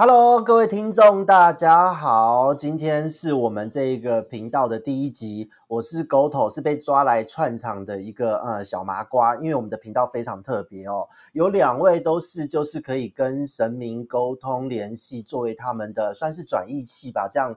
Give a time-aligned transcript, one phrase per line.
[0.00, 17.56] Hello，各位听众，大家好，今天是我们这个频道的第一集，我是 Goto，是被抓来串场的一个呃小麻瓜，因为我们的频道非常特别哦，有两位都是就是可以跟神明沟通联系，作为他们的算是转译器吧，这样。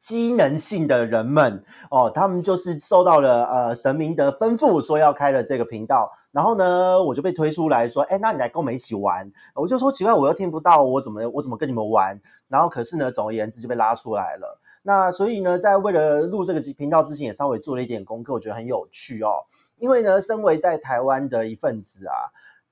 [0.00, 1.62] 机能性的人们。
[1.88, 12.20] 哦，他们就是受到了呃神明的吩咐，说要开了这个频道，然后呢，我就被推出来说，哎，那你来跟我们一起玩，我就说奇怪，我又听不到，我怎么我怎么跟你们玩？
[12.48, 14.58] 然后可是呢，总而言之就被拉出来了。
[14.82, 19.44] 那所以呢，在为了录这个频道之前，也稍微做了一点功课，我觉得很有趣哦，
[19.76, 22.14] 因为呢，身为在台湾的一份子啊。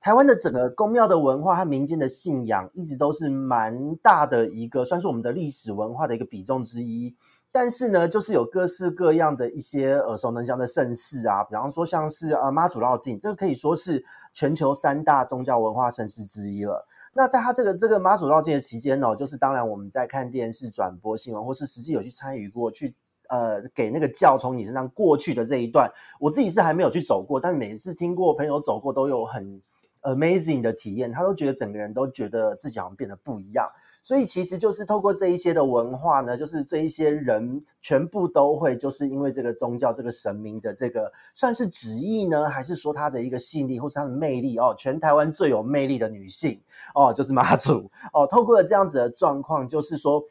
[0.03, 7.15] 台湾的整个宫庙的文化和民间的信仰，一直都是蛮大的一个，算是我们的历史文化的一个比重之一。
[7.51, 16.87] 但是呢，就是有各式各样的一些耳熟能详的盛事啊，比方说像是啊妈祖绕境，这个可以说是全球三大宗教文化盛事之一了。
[17.13, 22.95] 那在他这个这个妈祖绕境的期间呢，就是当然我们在看电视转播新闻，或是实际有去参与过去，
[23.27, 29.61] 呃，给那个教从你身上过去的这一段，我自己是还没有去走过，但每次听过朋友走过，都有很。
[30.03, 33.69] amazing 的体验，他都觉得整个人都觉得自己好像变得不一样，
[34.01, 46.59] 所以其实就是透过这一些的文化呢，就是这一些人全部都会就是因为这个宗教、这个神明的这个算是旨意呢，还是说他的一个吸引力或是他的魅力哦，全台湾最有魅力的女性
[46.95, 50.23] 哦，就是妈祖哦，透过了这样子的状况，就是说。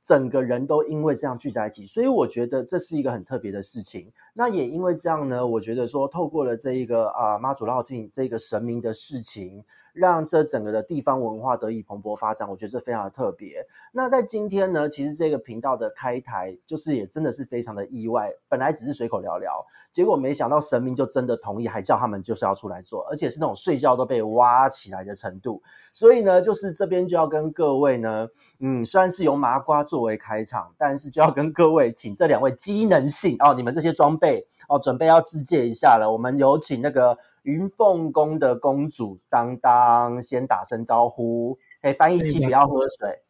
[0.00, 4.10] 整个人都因为这样聚在一起，所以我觉得这是一个很特别的事情。
[4.38, 9.64] 那也因为这样呢，我觉得说透过了这一个啊妈祖绕境这个神明的事情。
[9.94, 13.66] 让这整个的地方文化得以蓬勃发展，我觉得这非常的特别。
[13.90, 18.32] 那在今天呢，其实这个频道的开台，就是也真的是非常的意外。
[18.48, 25.60] 本来只是随口聊聊，结果没想到神明就真的同意，还叫他们就是要出来做，而且是那种睡觉都被挖起来的程度。
[25.92, 28.28] 所以呢，就是这边就要跟各位呢，
[28.60, 34.27] 嗯，虽然是由麻瓜作为开场，但是就要跟各位请这两位机能性哦，你们这些装备
[34.68, 36.10] 哦，准备要自介一下了。
[36.12, 37.18] 我们有请那个。
[37.44, 43.22] 云凤宫的公主当当先打声招呼，哎，翻译器不要喝水。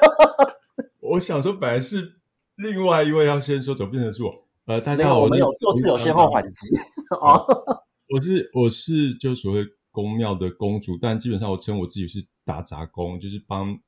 [1.00, 2.14] 我想说，本来是
[2.54, 4.32] 另外一位要先说，怎么变成是我？
[4.64, 6.68] 呃，大家好，我们有做事有先后缓急
[7.20, 7.44] 哦。
[8.08, 13.78] 我是我是就所谓宫庙的公主，但基本上我称我自己是打杂工，就是帮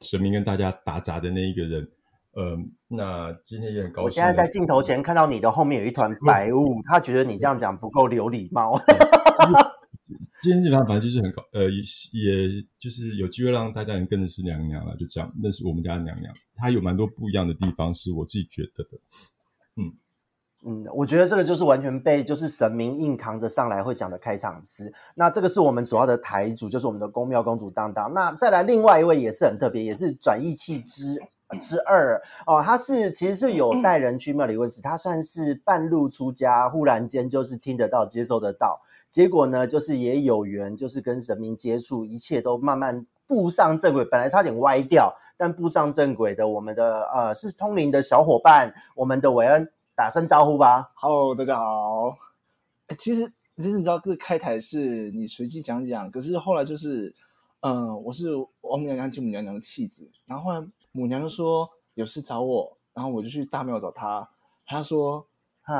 [0.00, 1.86] 神明跟大家打杂的那一个人。
[2.32, 2.56] 呃，
[2.88, 4.04] 那今天也很高兴。
[4.04, 8.80] 我现在在镜头前看到你的后面有一团白雾，他觉得你这样讲不够有礼貌。
[10.42, 16.34] 今天基本上反正就是很高，呃，也就是有机会让大家能跟着是娘娘了，就这样认识我们家的娘娘。
[16.56, 18.98] 她有蛮多不一样的地方，是我自己觉得的。
[19.76, 19.92] 嗯
[20.64, 24.92] 嗯，我觉得这个就是完全被就是神明硬扛着上来会讲的开场词。
[25.14, 28.12] 那这个是我们主要的台主，就是我们的宫庙公主当当。
[28.12, 31.20] 那再来另外一位也是很特别，也是转义气之。
[31.58, 38.80] 之二哦，他是其实是有带人去庙里问事，他算是半路出家，忽然间就是听得到、接受得到，
[39.10, 44.04] 结果呢，就是也有缘，就是跟神明接触，一切都慢慢步上正轨。
[44.04, 50.90] 本来差点歪掉，但步上正轨的，我们的呃是通灵的小伙伴，我们的韦恩，打声招呼吧。
[50.94, 52.16] Hello，大家好。
[52.86, 57.14] 哎，其实其实你知道，这开台是你随机讲讲，可是后来就是，
[57.60, 60.66] 嗯，我是王母娘娘、金母娘娘的妻子，然后后来。
[60.92, 64.28] 母娘就说有事找我，然后我就去大庙找她。
[64.66, 65.26] 她说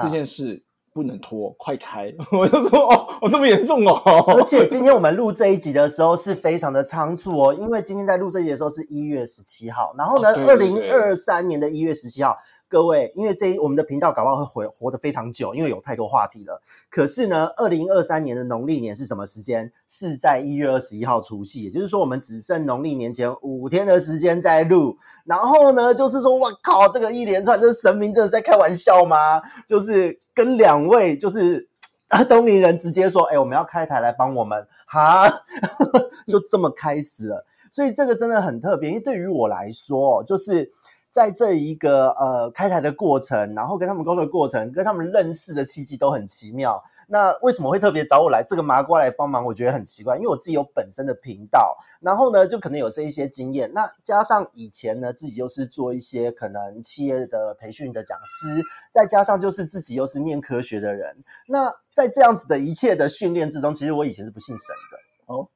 [0.03, 0.63] 这件事
[0.93, 2.13] 不能拖，快开！
[2.33, 4.03] 我就说哦，哦这么严重哦。
[4.29, 12.37] 而且 今天我们录这一集的时候是非常的仓促哦，因为今天在录这一集的时候是一月十七号，然后呢，二零二三年的一月十七号。
[12.73, 16.59] 各位，因为这我们的频道搞不好会活活得非常久，因为有太多话题了。
[16.89, 19.71] 可是呢，二零二三年的农历年是什么时间？
[19.87, 24.97] 是在一月二十一号除夕，也就是说，我们只剩农历年前五天的时间在录。
[25.27, 29.43] 然后呢，就是说，我靠，这个一连串，这神明真的在开玩笑吗？
[29.67, 31.69] 就是跟两位就是
[32.09, 35.29] 啊 东宁人直接说，哎，我们要开台来帮我们，哈，
[36.27, 37.45] 就这么开始了。
[37.71, 40.73] 所以这个真的很特别，因为对于我来说，就是。
[41.13, 46.83] 在这一个呃开台的过程，然后跟他们沟通的过程，跟他们认识的契机都很奇妙。
[47.07, 49.45] 那为什么会特别找我来这个麻瓜来帮忙？
[49.45, 53.71] 我觉得很奇怪，因为我自己有本身的频道，然后呢就可能有这一些经验。
[53.75, 61.15] 那加上以前呢自己又是做一些可能企业的培训的讲师，再加上就是自己又是念科学的人。
[61.47, 65.47] 那在这样子的一切的训练之中，其实我以前是不信神的哦。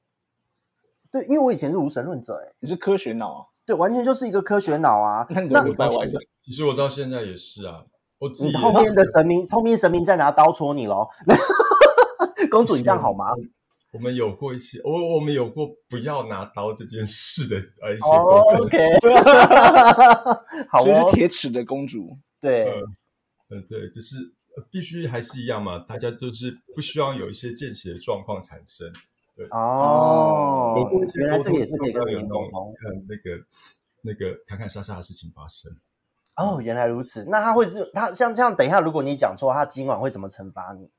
[1.11, 3.56] 对，因为我以前是无神论者，哎，你是科学脑啊。
[3.67, 5.27] 对，完全就是一个科学脑啊！
[5.31, 6.21] 那你怎么拜外的？
[6.45, 7.85] 其实我到现在也是啊。
[8.19, 11.07] 我你后面的神明，后面神明在拿刀戳你喽！
[12.51, 13.27] 公主，你这样好吗？
[13.93, 18.67] 我们有过一些，我我们有过不要拿刀这件事的呃一些哦沟通。
[18.67, 18.79] OK，
[20.71, 22.17] 好所以是哦，铁齿的公主。
[22.41, 22.71] 对，
[23.51, 24.17] 嗯，对，就是
[24.57, 28.91] 呃必须还是一样嘛，大家就是不希望有一些见血的状况产生。
[29.51, 30.75] 哦
[31.15, 31.93] 原来这个也是可以。
[31.93, 32.03] 看
[33.09, 33.45] 那个
[34.03, 35.71] 那个砍砍杀杀的事情发生。
[36.37, 37.25] 哦，原来如此。
[37.31, 40.91] 那他会是他像这样，等一下，如果你讲错，他今晚会怎么惩罚你？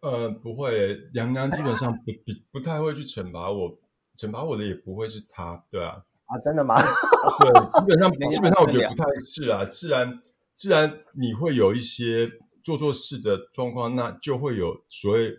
[0.00, 1.98] 呃，不会，娘娘基本上不
[2.52, 3.78] 不不太会去惩罚我，
[4.16, 6.80] 惩罚我的也不会是他，对啊，啊，真的吗？
[7.38, 10.20] 对，基本上 基本上我觉得不太是啊，自然
[10.56, 12.28] 自然你会有一些
[12.64, 15.38] 做错事的状况，那就会有所谓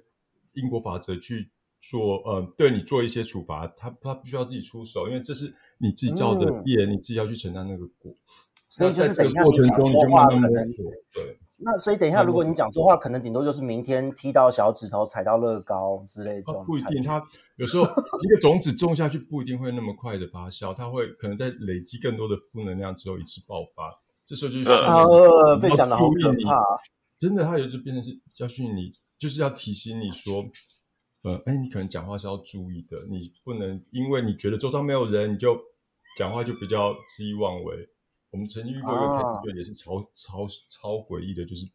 [0.54, 1.50] 因果法则去
[1.90, 8.16] 做，呃，对你做一些处罚，他他不需要自己出手，因为这是你自己造的嗯业，你自己要去承担那个果。
[8.70, 11.40] 所以就是那在这等一下你个过程中，你讲错话，就慢慢摸可能索，对。
[11.58, 16.66] 那所以等一下，如果你讲错话，可能顶多就是明天踢到小指头、踩到乐高之类这它种。
[16.66, 17.24] 不一定，它
[17.58, 23.94] 有时候一个种子种下去不一定会那么快的发酵，它会可能在累积更多的负能量之后一次爆发。
[24.26, 26.64] 这时候就是呃，被讲的好可怕。
[27.18, 30.44] 真的，它有就变成是要训你，就是要提醒你说，
[31.24, 35.58] 呃，哎，你可能讲话是要注意的，你不能因为你觉得周遭没有人，你就
[36.18, 37.90] 讲话就比较肆意妄为。
[38.30, 41.66] 我们曾经遇过一个啊 case，就也是超超超诡异的，就是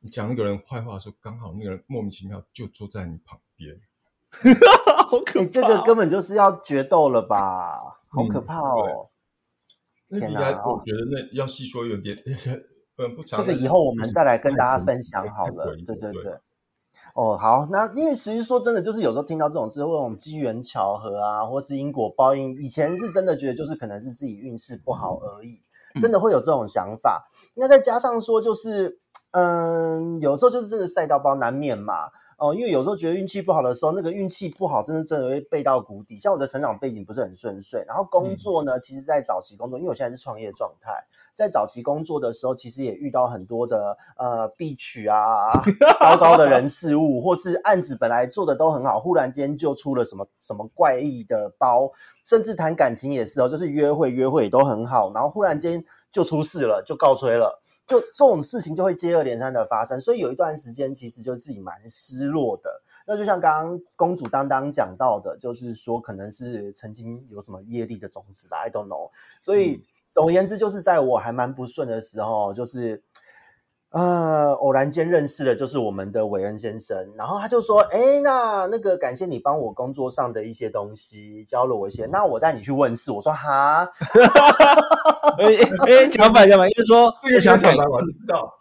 [0.00, 3.80] 你讲那个人坏话的时候，刚好那个人莫名其妙就坐在你旁边。
[5.08, 5.40] 好可怕！
[5.40, 7.78] 你这个根本就是要决斗了吧？
[8.08, 9.08] 好嗯可怕哦！
[10.08, 12.16] 那题材我觉得那要细说有点，
[12.96, 13.40] 嗯， 不长。
[13.40, 15.74] 这个以后我们再来跟大家分享好了。
[15.86, 16.38] 对对对。
[17.14, 25.62] 哦，好，那因为其实说真的，就是有时候听到这种事，或这种机缘巧合啊，或是因果报应，以前是真的觉得就是可能是自己运势不好而已，
[26.00, 27.28] 真的会有这种想法。
[27.54, 28.98] 那再加上说，就是
[29.32, 32.10] 嗯，有时候就是真的赛到包难免嘛。
[32.44, 36.20] 哦，因为有时候觉得运气不好的时候，那个运气不好，真的真的会背到谷底。
[36.20, 40.92] 像我的成长背景不是很顺遂，然后工作呢，其实在早期工作，因为我现在是创业状态，
[41.32, 45.48] 在早期工作的时候，其实也遇到很多的呃必取啊、
[45.98, 51.90] 糟糕的人事物，或是案子本来做的都很好，忽然间就出了什么什么怪异的包，
[52.26, 57.62] 甚至谈感情也是哦，就是约会约会也都很好，然后忽然间就出事了，就告吹了。
[57.86, 62.82] 就这种事情就会接二连三的发生，所以有一段时间其实就自己蛮失落的。
[63.06, 69.10] 那就像刚刚公主当当讲到的，就是说可能是曾经有什么业力的种子吧，I don't know。
[69.40, 69.78] 所以
[70.10, 72.98] 总而言之，就是在我还蛮不顺的时候，就是
[73.94, 83.88] 呃偶然间认识的，就是我们的韦恩先生，然后他就说：“哎，那那个感谢你帮我工作上的一些东西，教了我一些，那我带你去问事。”我说：“哈。”
[85.38, 85.46] 哎
[85.86, 88.52] 哎，讲反讲反，应该说这个我想感想法我是知道，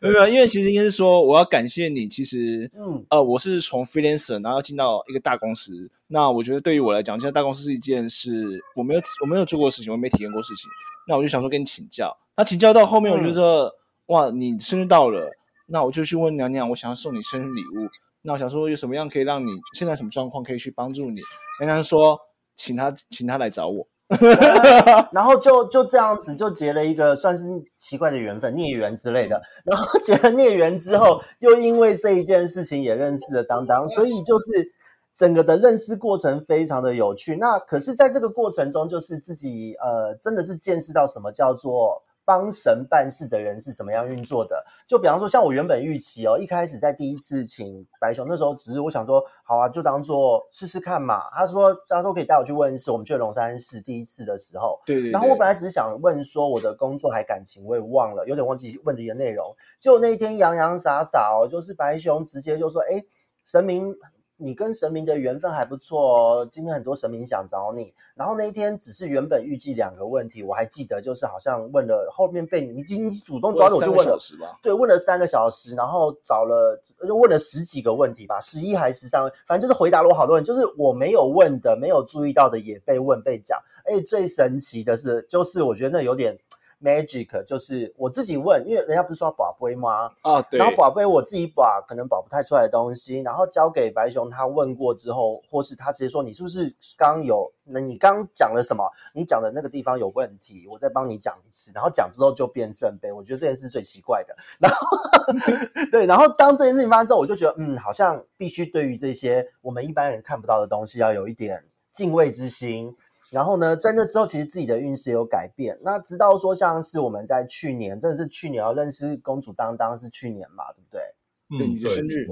[0.00, 2.08] 没有因为其实应该是说我要感谢你。
[2.08, 5.88] 其实嗯呃，我是从 freelancer 然后进到一个大公司。
[6.08, 10.68] 那我觉得对于我来讲，现在大公司是一件事我没有我没有做过的事情，我没体验过事情。
[11.06, 12.16] 那我就想说跟你请教。
[12.36, 13.72] 那请教到后面，我觉得、
[14.06, 15.30] 哇，你生日到了，
[15.66, 17.88] 那我就去问娘娘，我想要送你生日礼物。
[18.20, 21.20] 那我想说有什么样可以让你现在什么状况可以去帮助你？
[21.60, 22.18] 娘娘说，
[22.54, 23.86] 请他请他来找我。
[25.10, 27.44] 然后就就这样子就结了一个算是
[27.78, 29.42] 奇怪的缘分，孽缘之类的。
[29.64, 34.70] 然后结了孽缘之后，又因为这一件事情也认识了当当，所以就是
[35.14, 37.36] 整个的认识过程非常的有趣。
[37.36, 42.02] 那可是在这个过程中，就是自己呃真的是见识到什么叫做。
[42.24, 44.64] 帮神办事的人是怎么样运作的？
[44.86, 51.30] 就比方说，像我原本预期哦，一开始在第一次请白熊那时候，只是我想说，好啊，就当做试试看嘛。
[51.32, 55.10] 他说，他说可以带我去问事，我们去龙山寺第一次的时候，对对对。
[55.10, 59.54] 然后我本来只是想问说我的工作还感情，我也忘了，有点忘记问题的内容。
[59.78, 63.04] 结果那一天洋洋洒洒哦，就是白熊直接就说：“哎，
[63.44, 63.94] 神明，
[64.36, 66.00] 你跟神明的缘分还不错
[66.40, 74.18] 哦，今天很多神明想找你。”然后那一天只是原本预计两个问题，我还记得就是好像问了，后面被你你你主动抓着我就问了？
[74.62, 83.58] 对，问了三个小时，然后找了就问了十几个问题吧，十一还是十三，反正就是回答了我好多人，就是我没有问的、没有注意到的也被问被讲。
[83.86, 86.36] 哎最神奇的是，就是我觉得那有点
[86.84, 90.10] magic，就是我自己问，因为人家不是说宝贝吗？
[90.20, 90.58] 啊，对。
[90.58, 98.84] 然后宝贝我自己把可能保不太出来的东西，然后交给白熊，他问过之后，或是他直接说你是不是刚有，那你刚讲了什么？
[99.14, 101.70] 你讲的那个地方有问题，我再帮你讲一次。
[101.74, 104.36] 然后讲之后就变圣杯，我觉得这件事最奇怪的。
[104.58, 104.98] 然后
[105.90, 112.94] 对，然后当这件事情发生之后，我就觉得嗯，好像必须对于这些我们一般人看不到的东西，要有一点敬畏之心。
[113.34, 115.76] 然后呢，在那之后，其实自己的运势有改变。
[115.82, 121.58] 那直到说，像是我们在去年，真的是去年要认识公主当当是去年嘛，对不对？
[121.58, 122.26] 对你的生日，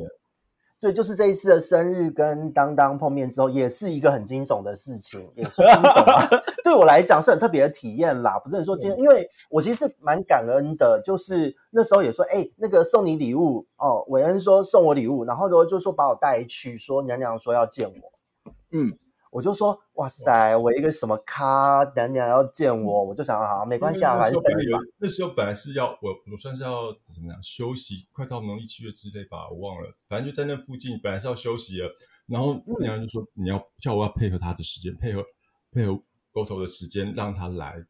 [0.80, 6.28] 对，就是这一次的生日跟当当碰面之后，也是一个很惊悚的事情，也是惊悚啊。
[6.64, 18.96] 对我来讲是很特别的体验啦，不是说今天，因为我其实是蛮感恩的，就是那时候也说，哎，那个送你礼物哦，韦恩说送我礼物，然后呢就说把我带去，说娘娘说要见我，嗯，
[19.32, 24.78] 我就说哇塞，我一个什么咖娘娘要见我，我就想啊没关系啊，还是生日吧。
[24.98, 31.84] 那时候本来是要我我算是要怎么样休息，快到农历七月之类吧，我忘了，反正就在那附近，本来是要休息的，
[32.26, 35.24] 然后娘娘就说你要叫我要配合他的时间，配合
[35.72, 35.98] 配合
[36.30, 37.82] 沟头的时间让他来，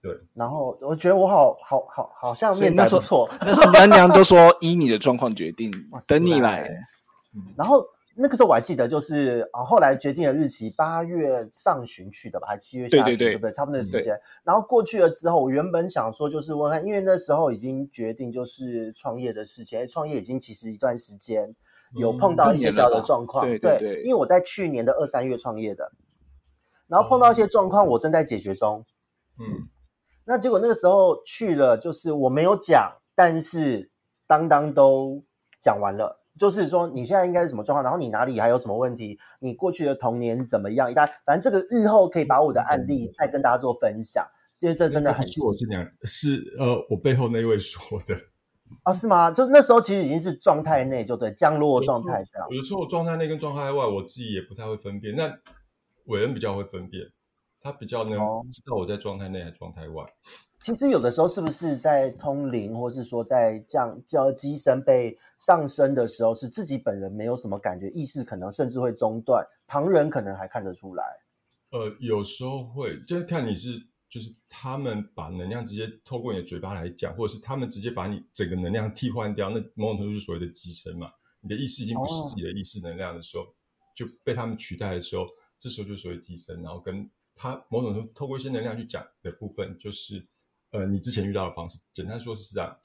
[0.00, 5.70] 对，然后我觉得我好好好好像面那时候不错，那时候娘娘都说依你的状况决定，
[6.08, 6.66] 等你来。
[7.58, 7.86] 然后。
[8.20, 13.52] 那个时候我还记得，就是啊，后来决定的日期八月上旬去的吧，还七月下旬，对不对？
[13.52, 14.20] 差不多的时间。
[14.42, 21.54] 然后过去了之后，我原本想说就是问看，因为那时候已经决定就是创业的事情，创业已经其实一段时间
[21.94, 24.02] 有碰到一些小的状况，对对。
[24.02, 25.92] 因为我在去年的二三月创业的，
[26.88, 28.84] 然后碰到一些状况，我正在解决中。
[29.38, 29.62] 嗯，
[30.24, 33.92] 那结果那个时候去了，就是我没有讲，但是
[34.26, 35.22] 当当都
[35.60, 36.17] 讲完了。
[36.38, 37.82] 就是说，你现在应该是什么状况？
[37.82, 39.18] 然后你哪里还有什么问题？
[39.40, 40.90] 你过去的童年怎么样？
[40.90, 44.24] 一大，反正这个日后可以把我的案例再跟大家做分享。
[44.60, 48.16] 因为这真的很是我是讲是呃，我背后那位说的
[48.82, 48.90] 啊？
[48.94, 49.30] 是吗？
[49.30, 52.48] 就那时候其实已经是状态内，就对降落状态这样。
[52.50, 55.14] 有时候状态内跟状态外，我自己也不太会分辨。
[55.14, 55.32] 那
[56.06, 57.04] 伟恩比较会分辨，
[57.60, 58.12] 他比较能
[58.50, 60.04] 知道我在状态内还是状态外。
[60.60, 71.04] 其实有的时候是不是在通灵，或是说在降叫机身被上升的时候，是自己本人没有什么感觉，意识可能甚至会中断，旁人可能还看得出来。
[71.70, 81.08] 呃，有时候会，就是看你是，就是他们把能量直接透过你的嘴巴来讲，或者是他们直接把你整个能量替换掉，那某种程度是所谓的机身嘛。
[81.40, 83.44] 你的意识已经不是自己的意识能量的时候，
[83.94, 85.24] 就被他们取代的时候，
[85.56, 90.26] 这时候就所谓机身，然后跟他某种程度透过一些能量去讲的部分，就是。
[90.70, 92.76] 呃，你之前遇到的方式，简单说是这样。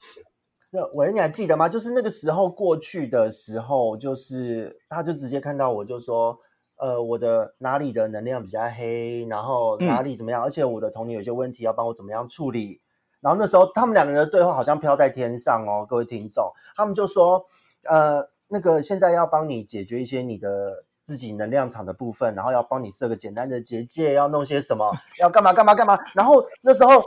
[0.70, 1.68] 那伟，你还记得吗？
[1.68, 6.34] 就是那个时候过去的时候，就是他就直接看到我，就说，
[6.76, 12.80] 呃，我的哪里的能量比较黑，然后哪里怎么样，而且我的童年有些问题要帮我怎么样处理。
[13.20, 17.44] 然后那时候他们两个人的对话好像飘在天上哦，各位听众，他们就说，
[17.82, 25.96] 呃，那个现在要帮你解决一些你的自己能量场的部分，然后要帮你设个简单的结界，要弄些什么，要干嘛干嘛干嘛。
[26.14, 27.04] 然后那时候。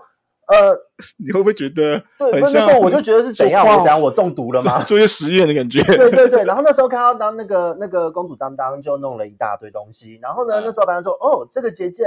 [0.49, 0.73] 呃，
[1.19, 2.01] 你会不会觉得？
[2.17, 3.67] 对，那时候我就觉得是怎样？
[3.67, 4.81] 我讲我中毒了吗？
[4.81, 5.83] 做一些实验的感觉。
[5.83, 12.05] 对对对，然后那时候看到当那个那个公主当当就弄了一大堆东西，然后呢，那时候白人说：“哦，这个结界。”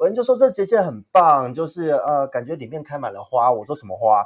[0.00, 4.20] 有人就说：“这结界很棒，就是呃，感觉里面开满了花。”我说：“什么花？”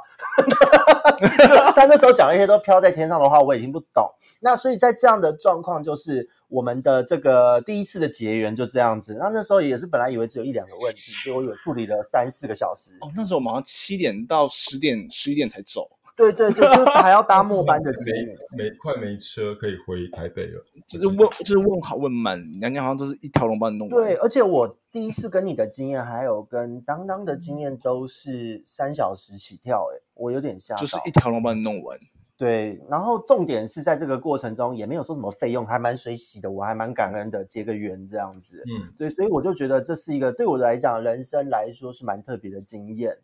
[1.75, 4.11] 他那时候讲一些都飘在天上的话，我也听不懂。
[4.39, 6.27] 那所以在这样的状况，就是。
[6.51, 12.91] 我们的这个第一次的结缘就这样子，那那时候也是本来以为只有一两个问题，结果有处理了三四个小时。
[12.99, 15.89] 哦，那时候我们好像七点到十点，十一点才走。
[16.17, 20.63] 对对对，就是还要搭末班的没，没快没车可以回台北了。
[20.85, 23.87] 就是问，就是问好问满，娘娘好像都是一条龙帮你弄。
[23.87, 30.75] 对，而且我第一次跟你的经验，还有跟当当的经验，都是三小时起跳，哎，我有点吓。
[30.75, 31.97] 就是一条龙帮你弄完。
[32.41, 38.63] 对，然后重点是在这个过程中也没有收什么费用，还蛮水洗的，我还蛮感恩的，结个缘这样子。
[38.65, 43.15] 嗯，对，所以我就觉得这是一个对我来讲人生来说是蛮特别的经验。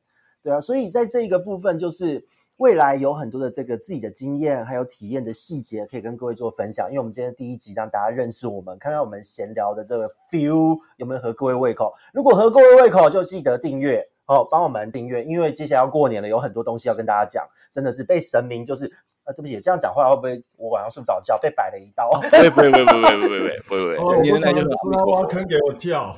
[0.44, 2.24] 对啊，所以在这一个部分，就是
[2.58, 6.88] 未来有很多的这个自己的经验还有体验的细节，可以跟各位做分享。
[6.88, 11.92] 因为我们今天第一集让大家认识我们，看看我们闲聊的这个 feel 有没有合各位胃口。
[12.14, 14.08] 如果合各位胃口，就记得订阅。
[14.28, 17.48] 哦，帮我们订阅，因为接下来要过年了，有很多东西要跟大家讲。
[17.72, 18.86] 真的是被神明，就是
[19.24, 21.38] 呃，对不起，这样讲话会不会我晚上睡不着觉？
[21.38, 22.12] 被摆了一刀？
[22.12, 24.20] 不会，不会，不会，不会，不会，不会，不会。
[24.22, 24.68] 年年就是
[25.12, 26.18] 挖坑给我跳，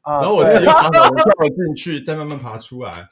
[0.00, 3.06] 啊，然后我自己想想，我跳我进去，再慢慢爬出来。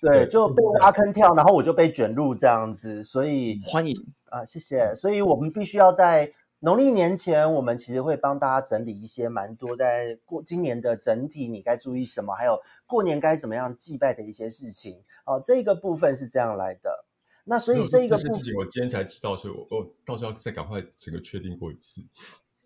[0.00, 3.94] 对，就被挖坑跳，然后我就被卷入这样子，所以欢迎
[4.30, 4.94] 啊，谢谢。
[4.94, 12.58] 所以我们必须要在农历年前，我们其实会帮大家整理一些蛮多，在过今年的整体，你该注意什么，还有。
[12.92, 15.02] 过年该怎么样祭拜的一些事情。
[15.24, 17.06] 哦，这个部分是这样来的。
[17.44, 22.02] 那所以这一个事情，我今天才知道，所以我我到时候再赶快整个确定过一次。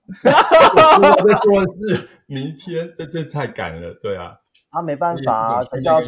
[0.25, 1.65] 哈哈哈哈哈！
[1.95, 4.41] 是明天，这这太赶了，对啊。
[4.71, 6.01] 啊，没办法，谁叫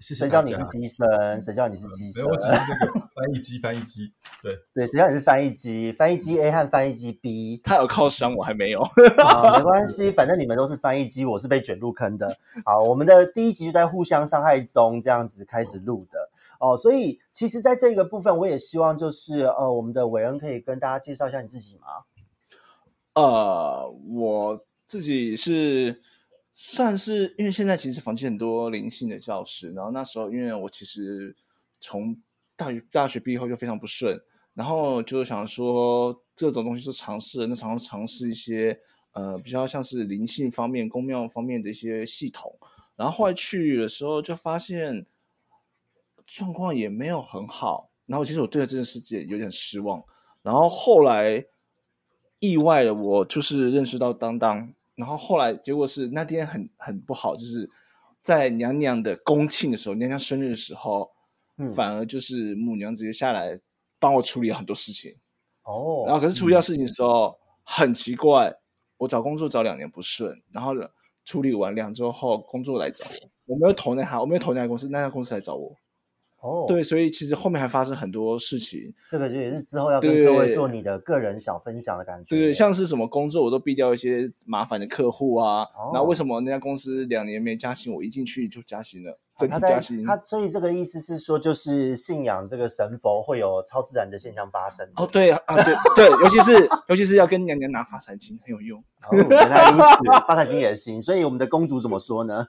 [0.00, 0.16] 神？
[0.16, 1.42] 谁叫你是机身？
[1.42, 2.24] 谁叫你是机身？
[2.24, 4.12] 我只是那个 翻译机，翻译机。
[4.42, 5.92] 对对，谁叫你是翻译机？
[5.92, 8.80] 翻译机 A 和翻译机 B， 他有靠山，我还没有。
[9.22, 12.36] 啊，没关系，反正你们都是翻译机，我是被卷入坑的。
[12.64, 16.30] 好，我们的第一集就在互相伤害中这样子开始录的。
[16.58, 16.76] 哦。
[16.76, 21.86] 所以其实在这个部分，我也希望就是呃，我们的韦恩可以跟大家介绍一下你自己吗？
[23.14, 26.00] 呃，我自己是
[26.62, 31.34] 算是因为现在其实房间很多灵性的教室，然后那时候因为我其实
[31.80, 32.14] 从
[32.54, 34.20] 大学大学毕业后就非常不顺，
[34.52, 38.78] 然后就想说这种东西就尝试，那尝尝试一些
[39.12, 42.54] 呃比较像是灵性方面、宫庙方面的一些系统，
[42.94, 45.06] 然后后来去的时候就发现
[46.26, 50.04] 状况也没有很好，然后其实我对这件事情有点失望，
[50.42, 51.46] 然后后来。
[52.42, 57.68] 意外的，我就是认识到当当，然后后来结果是那天很很不好，就是
[58.22, 61.10] 在娘娘的公庆的时候，娘娘生日的时候，
[61.56, 63.58] 嗯，反而就是母娘直接下来
[63.98, 65.16] 帮我处理很多事情，
[65.62, 68.54] 哦，然后可是处理掉事情的时候很奇怪，
[68.98, 70.74] 我找工作找两年不顺，然后
[71.24, 73.06] 处理完两周后工作来找
[73.46, 75.74] 我，我没有投那家，我没有投那家公司，那家公司来找我。
[76.42, 82.30] 哦，对，所以其实后面还发生很多事情，这个就也是之后要跟各位做你的个人小分享的感觉。
[82.30, 90.04] 对对，像是什么工作我都避掉一些麻烦的客户啊，然后为什么那家公司两年没加薪，我一进去就加薪了，整体加薪。
[90.06, 94.88] 他所以这个意思是说，就是信仰这个神佛会有超自然的现象发生。
[94.96, 98.82] 哦，对啊，对对，尤其是尤其是要跟娘娘拿发财金很有用。
[99.12, 101.02] 原来如此，发财金也行。
[101.02, 102.46] 所以我们的公主怎么说呢？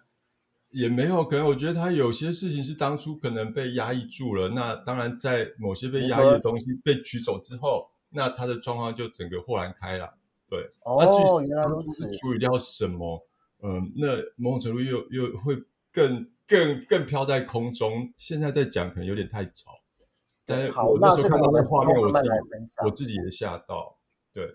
[0.72, 4.50] 也没有，可能我觉得他有些事情是当初可能被压抑住了。
[4.50, 10.10] 那当然，在某些被压抑的东西被取走之后，那他的状况就整个豁然开朗。
[10.50, 12.10] 对，哦，原来如此。
[12.18, 13.26] 处理掉什么？
[13.64, 15.56] 嗯，那某种程度又又会
[15.92, 18.12] 更更更飘在空中。
[18.18, 19.72] 现在在讲可能有点太早，
[20.46, 22.30] 但是我那时候看到那画面，我自己
[22.84, 23.98] 我自己也吓到。
[24.34, 24.48] 对，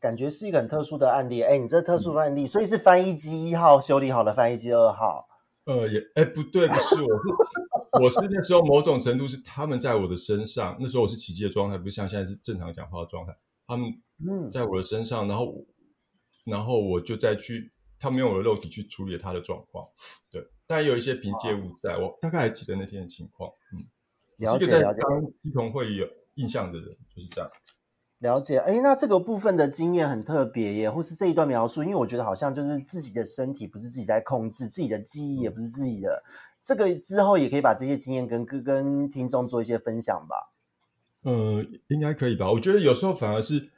[0.00, 1.42] 感觉是一个很特殊的案例。
[1.42, 5.28] 哎，你这特殊的案例，所以是翻译机一号修理好了，翻译机二号。
[5.64, 7.28] 呃，也哎，不对，不是，我是
[8.04, 13.36] 我是那时候某种程度是他们在我的身上，那时候我是奇迹的状态，不像现在是正常讲话的状态。
[13.66, 13.92] 他们
[14.48, 15.66] 在我的身上，然后
[16.44, 19.84] 然后我就再去，他们用我的肉体去处理他的状况。
[20.30, 23.50] 对，但有一些凭借物在我大概还记得那天的情况。
[23.72, 23.82] 嗯，
[24.36, 25.00] 了解了解。
[25.40, 27.50] 基同会有印象的人就是这样。
[28.20, 36.22] 了解，哎，那这个部分的经验很特别耶，或是这一段描述，因为我觉得好像就是自己的身体不是自己在控制，自己的记忆也不是自己的，
[36.64, 40.50] 这个之后也可以把这些经验跟跟跟听众做一些分享吧。
[41.22, 42.50] 呃，应该可以吧？
[42.50, 43.70] 我觉得有时候反而是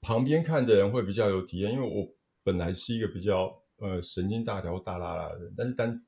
[0.00, 2.08] 旁边看的人会比较有体验，因为我
[2.44, 6.00] 本来是一个比较呃神经大条大拉拉的人，但是当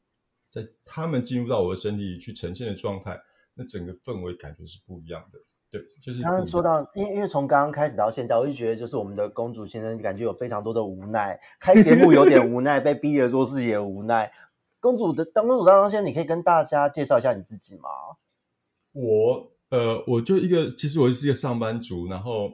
[0.48, 3.20] 在他们进入到我的身体去呈现的状态，
[3.54, 5.38] 那整个氛围感觉是不一样的。
[5.72, 14.30] 对，就是刚刚说到，因因为从刚刚开始到现在，我就觉得就是我们的公主先生感觉有非常多的无奈，开节目有点无奈， 被逼着做事也无奈。
[14.80, 17.88] 公主的当公主当中，先你可以跟大家介绍一下你自己吗？
[18.92, 22.50] 我呃，我就一个，其实我是一个上班族，然后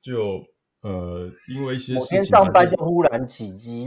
[0.00, 0.42] 就
[0.80, 3.86] 呃，因为一些某天上班就忽然起机，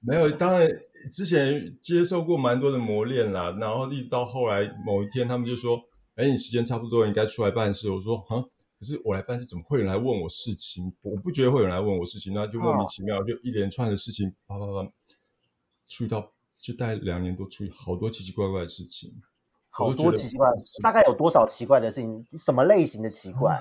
[0.00, 0.66] 没有，当然
[1.12, 5.78] 之前接受过蛮多的磨练啦，然后一直到后来某一天，他们就说。
[6.22, 7.90] 哎，你时间差不多，应该出来办事。
[7.90, 8.40] 我说，哈，
[8.78, 10.92] 可是我来办事，怎么会有人来问我事情？
[11.02, 14.88] 我不觉得会有人来问我事情，那就莫名其妙，就一连串的事情，啪啪啪，
[15.88, 19.12] 处理到就待两年多，处理好多奇奇怪怪的事情，
[19.68, 20.48] 好多奇奇怪，
[20.80, 22.24] 大概有多少奇怪的事情？
[22.34, 23.60] 什么类型的奇怪？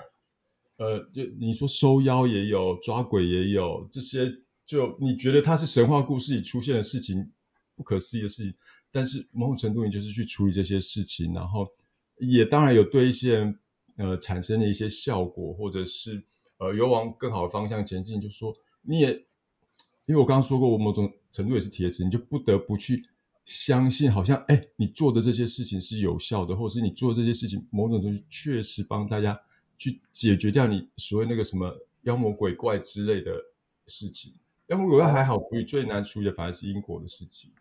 [0.77, 4.31] 呃，就你说收妖也有，抓鬼也有，这些
[4.67, 7.31] 就你觉得它是神话故事里出现的事情，
[7.75, 8.53] 不可思议的事情，
[8.91, 11.67] 但是某种程度你就是去处理这些事情，然后。
[12.17, 13.59] 也当然有对一些人
[13.97, 16.23] 呃产生的一些效果，或者是
[16.57, 18.19] 呃有往更好的方向前进。
[18.21, 19.11] 就说你也，
[20.05, 23.03] 因为我刚刚说过，我某种程度也是铁子，你就不得不去
[23.45, 29.39] 相信，好像哎，你做的这些事情是有效的，或者是你做的这些事情某种东西确实帮大家
[29.77, 33.31] 去解决掉你所谓那个什么妖魔鬼怪之类的
[33.87, 34.33] 事情。
[34.67, 37.51] 妖魔鬼怪还好处理，最难处理的反而是因果的事情。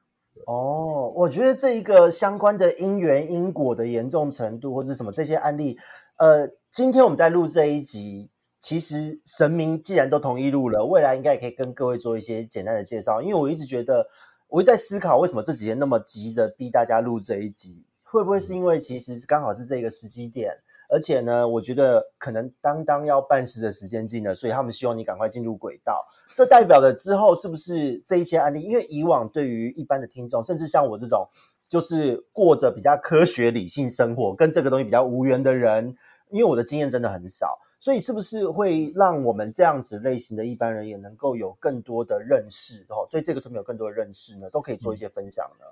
[0.47, 5.79] 哦，我觉得这一个相关的因缘因果的严重程度，或者什么这些案例，
[6.17, 13.21] 呃，今天我们在录这一集，其实神明既然都同意录了，未来应该也可以跟各位做一些简单的介绍。
[13.21, 14.07] 因为我一直觉得，
[14.49, 20.57] 我一直在思考，为什么这几天那么急着逼大家录这一集，会不会是因为其实刚好是这个时机点？
[20.91, 26.05] 而且呢，我觉得可能当当要办事的时间近了，所以他们希望你赶快进入轨道。
[26.35, 28.61] 这代表了之后是不是这一些案例？
[28.61, 31.27] 因为以往对于一般的听众，甚至像我这种
[31.69, 35.97] 就是过着比较科学理性生活，跟这个东西比较无缘的人，
[36.31, 42.85] 因为我的经验真的很少，所以是不是会让我们这样子类型的一般人也能够有更多的认识？
[42.89, 44.51] 哦，对这个上面有更多的认识呢？
[44.51, 45.67] 都可以做一些分享呢？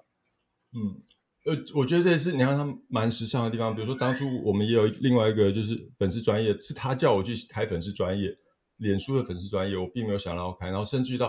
[0.75, 1.03] 嗯。
[1.49, 3.75] 呃，我觉得这也是你看他们蛮时尚的地方。
[3.75, 8.31] 比如说，当初我们也有另外一个就是粉丝专业，是他叫我去开粉丝专业，
[8.77, 10.67] 脸书的粉丝专业，我并没有想要开。
[10.67, 11.29] 然后甚至于到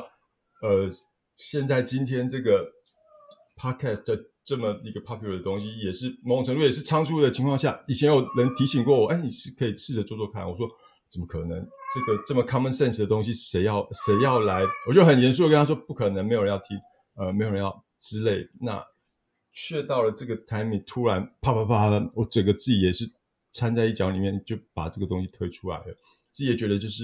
[0.62, 0.90] 呃，
[1.36, 2.70] 现在今天这个
[3.58, 10.46] podcast 的这么一个 popular 的东西，也是某种程度也是仓促的情况下，以前有人提醒过我，哎，你是可以试着做做看。
[10.46, 10.68] 我说
[11.10, 11.66] 怎么可能？
[11.96, 14.64] 这个这么 common sense 的东西，谁要谁要来？
[14.88, 16.78] 我就很严肃的跟他说，不可能，没有人要听，
[17.16, 18.46] 呃，没有人要之类。
[18.62, 18.84] 那
[19.62, 23.06] 却到了这个 timing，突然啪啪啪的，我整个自己也是
[23.52, 25.86] 掺在一脚里面，就把这个东西推出来了。
[26.32, 27.04] 自己也觉得就是，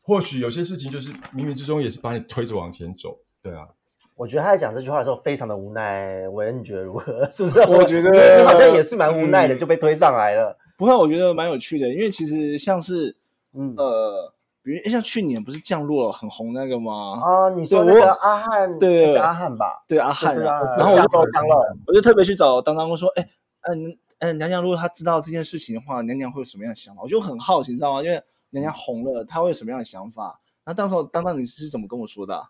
[0.00, 3.18] 或许有些事情就是冥冥之中也是把你推着往前走。
[3.42, 3.68] 对啊，
[4.14, 6.26] 我觉得他在讲这句话的时候非常的无奈。
[6.28, 7.28] 韦恩，你觉得如何？
[7.30, 7.60] 是不是？
[7.60, 8.10] 我觉得
[8.48, 10.56] 好像也是蛮无奈的，就被推上来了。
[10.78, 13.16] 不会，我觉得蛮有趣的，因为其实像是。
[13.58, 14.34] 嗯呃，
[14.66, 17.20] 比如像去年不是降落了很红那个吗？
[17.22, 19.84] 啊，你说那个阿汉，对，是阿汉吧？
[19.86, 23.30] 对阿汉，然后我就降落，我就特别去找当当，我说，哎，
[23.70, 27.02] 嗯嗯，娘娘，如果她知道这件事情的话，娘娘会有什么样的想法？
[27.04, 28.02] 我就很好奇，你知道吗？
[28.02, 30.40] 因为娘娘红了，她会有什么样的想法？
[30.64, 32.42] 那当时当当你是怎么跟我说的？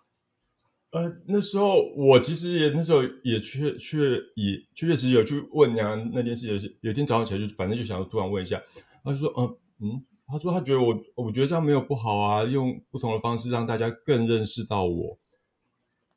[0.93, 8.59] 呃，那时候我其实也那时候也确确也确确实有去问娘娘那件事，有有一天早上起来就反正就想要突然问一下，
[9.05, 10.05] 他就说，嗯嗯。
[10.29, 15.17] 他说：“他觉得我，我觉得这样没有不好啊，用不同的方式让大家更认识到我，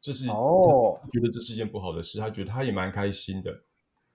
[0.01, 2.17] 这是哦，觉得这是一件不好的事。
[2.17, 3.51] 他觉得他也蛮开心的，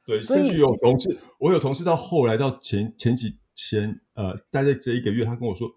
[0.04, 0.20] 对。
[0.20, 5.70] 甚至有同事，我有同事到后来到前前几前呃，待在这一个月，他跟我说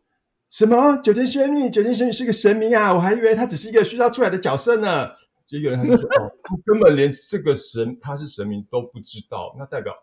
[0.49, 5.09] 什么九天玄女，九天玄女是个神明啊，我还以为他只是一个虚造出来的角色呢。
[5.47, 9.93] 就一个人他就说，哦，他 根本连这个神他是神明都不知道，那代表。”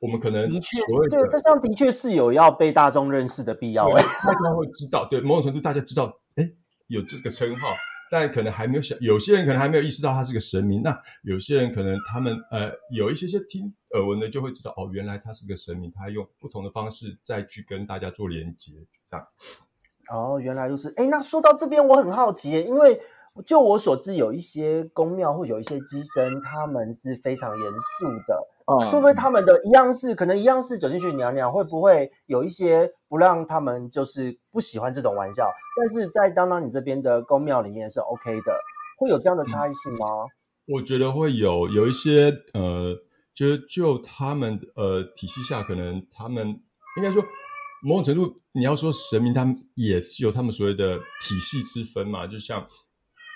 [0.00, 0.78] 我们可能的确，
[1.10, 3.86] 对，这样的确是有要被大众认识的必要。
[3.94, 6.50] 大家会知道，对某种程度，大家知道，哎，
[6.88, 7.74] 有这个称号，
[8.10, 10.82] 但可能还没有想，有些人可能还没有意识到他是个神明。
[10.82, 18.72] 那有些人可能他们呃有一些些听耳闻的，就会知道哦，原来他是个神明，他用不同的方式再去跟大家做连接，
[19.10, 19.26] 这样。
[20.10, 20.92] 哦，原来如此。
[20.96, 22.98] 哎，那说到这边，我很好奇，因为
[23.44, 28.48] 就我所知，有一些宫庙或有一些机身，他们是非常严肃的。
[28.78, 31.50] 会不会他们的一样是可能一样是九天玄女娘娘？
[31.50, 35.50] 会不会有一些不让他们就是不喜欢这种玩笑？
[35.76, 38.54] 但是在当当你这边的宫庙里面是 OK 的，
[38.98, 40.06] 会有这样的差异性吗？
[40.66, 42.96] 我觉得会有有一些呃，
[43.34, 46.46] 就是就他们呃体系下，可能他们
[46.96, 47.22] 应该说
[47.82, 52.66] 某种程度，你要说神明，他们也是有他们所谓的体系之分嘛，就像。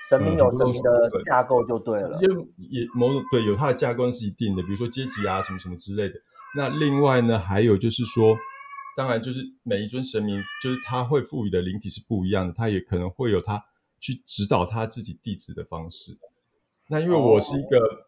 [0.08, 6.14] 神明有神明的架构就对了，因为也某种对有它的架构是一定的，比如说阶级啊什么什么之类的。
[6.56, 8.36] 那另外呢，还有就是说，
[8.96, 13.62] 当然就是每一尊神明，就是他会赋予的灵体是不一样的，他也可能会有他
[13.98, 16.16] 去指导他自己弟子的方式。
[16.88, 18.06] 那因为我是一个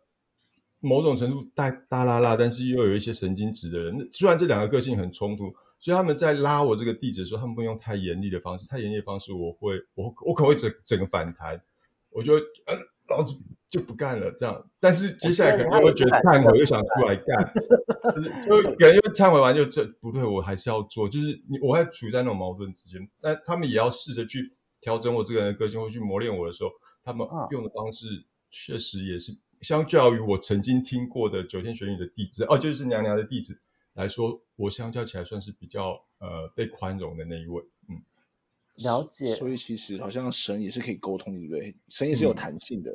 [0.81, 11.61] 某种程度大大拉拉，但是又有一些神经质的人，虽然这两个个性很冲突，所以他们在拉我这个弟子的时候，他们不用太严厉的方式，太严厉的方式我会我我可能会整整个反弹。
[12.17, 13.35] 我就嗯，老子
[13.69, 14.71] 就不干了，这样。
[14.81, 17.53] 但是接下来可能又会觉得忏悔，又想出来干，
[18.49, 21.07] 就就可能又忏悔完就这不对，我还是要做。
[21.07, 23.07] 就是你，我还处在那种矛盾之间。
[23.21, 24.51] 但他们也要试着去
[24.81, 26.71] 调整我这个人的个性，或去磨练我的时候，
[27.05, 33.61] 他们用的方式确实也是相较于我曾经听过的九天玄女的弟子，哦，就是娘娘的弟子
[33.93, 38.01] 来说，我相较起来算是比较呃被宽容的那一位，嗯。
[38.77, 41.77] 了解，所以其实好像神也是可以沟通，对不对？
[41.89, 42.91] 神也是有弹性的。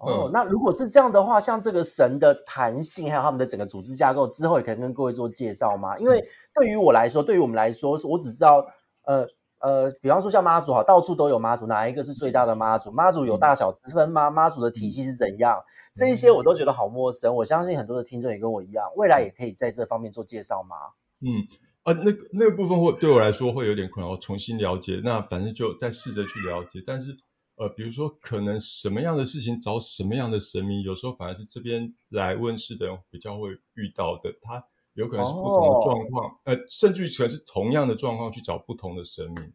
[0.00, 5.98] 哦，那如果是这样的话，像这个神的弹性，还有他们的整个组织架构，之后也可以跟各位做介绍吗？
[5.98, 8.64] 因为对于我来说，对于我们来说，我只知道，
[9.02, 9.26] 呃
[9.58, 12.92] 呃，比方说像妈祖哈，到处都有妈祖，哪一个是最大的妈祖？
[12.92, 14.30] 妈祖有大小之分吗？
[14.30, 15.60] 妈祖的体系是怎样？
[15.92, 17.34] 这一些我都觉得好陌生。
[17.34, 20.76] 我相信很多的听众也跟我一样，未来也可以在这方面做介绍吗？
[21.22, 21.42] 嗯。
[21.88, 25.00] 啊，那个那个部分会对我来说会有点困难，重新了解。
[25.02, 26.82] 那反正就再试着去了解。
[26.86, 27.16] 但是，
[27.56, 34.30] 呃，比如说可能什么样的事情找什么样的神明，有时候反而是这边来问世的人比较会遇到的。
[34.42, 39.52] 他有可能是不同的状况，呃，甚至于可能是同样的状况去找不同的神明，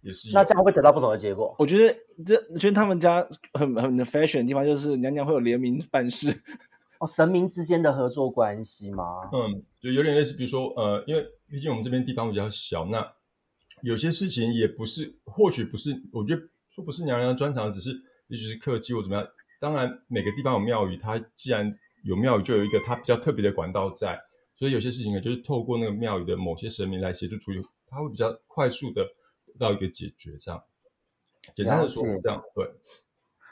[0.00, 0.30] 也是。
[0.32, 1.54] 那这样会得到不同的结果？
[1.58, 1.94] 我觉得
[2.24, 3.20] 这，我觉得他们家
[3.52, 6.28] 很很 fashion 的地方就是娘娘会有联名办事。
[7.06, 9.28] 神明之间的合作关系吗？
[9.32, 13.12] 嗯，就有点类似，比如说，呃，因为毕竟我们这边地方比较小，那
[13.82, 17.90] 有些事情也不是，或许不是，我觉得说不是娘娘专长，只是
[18.28, 19.26] 也许是客机或怎么样。
[19.60, 24.20] 当然，每个地方有庙宇，它既然有庙宇，就有一个它比较特别的管道在，
[24.54, 29.04] 所以有些事情呢，就是透过那个庙宇的某些神明来协助处理，它会比较快速的
[29.46, 30.36] 得到一个解决。
[30.38, 30.62] 这样，
[31.54, 32.70] 简单的说，这样对。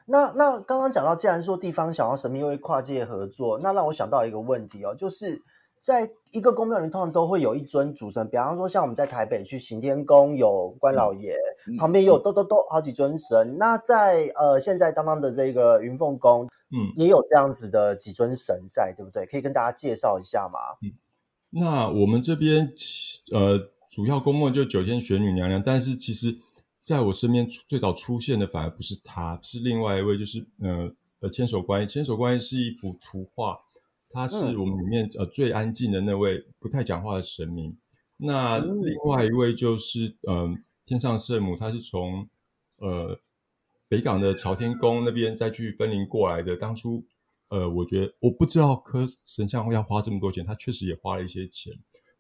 [0.06, 5.42] 那那刚刚讲到，既然说地方想要神明会跨界合作，那让我想到一个问题哦，就是
[5.80, 11.34] 在一个宫庙里，通常都会有一尊主神，比方说像我们在台北去行天宫有关老爷，
[11.66, 13.56] 嗯旁边也有都都都好几尊神。
[13.58, 19.26] 那在呃现在当当的这个云凤宫，嗯，也有这样子的几尊神在，对不对？
[19.26, 20.58] 可以跟大家介绍一下吗？
[21.50, 22.72] 那我们这边
[23.32, 23.58] 呃
[23.90, 26.34] 主要公墓就九天玄女娘娘，但是其实
[26.82, 31.88] 在我身边最早出现的反而不是他，是另外一位，就是呃呃千手观音。
[31.88, 33.56] 千手观音是一幅图画，
[34.10, 37.76] 他是嗯我们里面呃最安静的那位不太讲话的神明。
[38.16, 42.28] 那嗯另外一位就是嗯、呃天上圣母，她是从
[42.78, 43.16] 呃
[43.88, 46.56] 北港的朝天宫那边再去分灵过来的。
[46.56, 47.04] 当初
[47.48, 51.72] 呃，我觉得我不知道刻神像要花这么多钱，他确实也花了一些钱。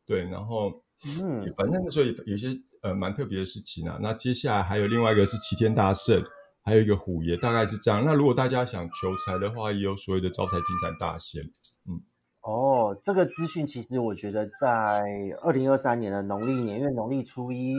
[0.06, 0.82] 对，然后
[1.18, 2.48] 嗯反正那时候也有些
[2.82, 3.98] 呃蛮特别的事情啊。
[4.02, 6.22] 那接下来还有另外一个是齐天大圣，
[6.62, 8.04] 还有一个虎爷，大概是这样。
[8.04, 11.42] 那如果大家想求财的话，也有所谓的招财进财大仙。
[11.88, 12.00] 嗯
[12.42, 15.04] 哦，这个资讯其实我觉得在
[15.44, 17.76] 二零二三年的农历年，因为农历初一，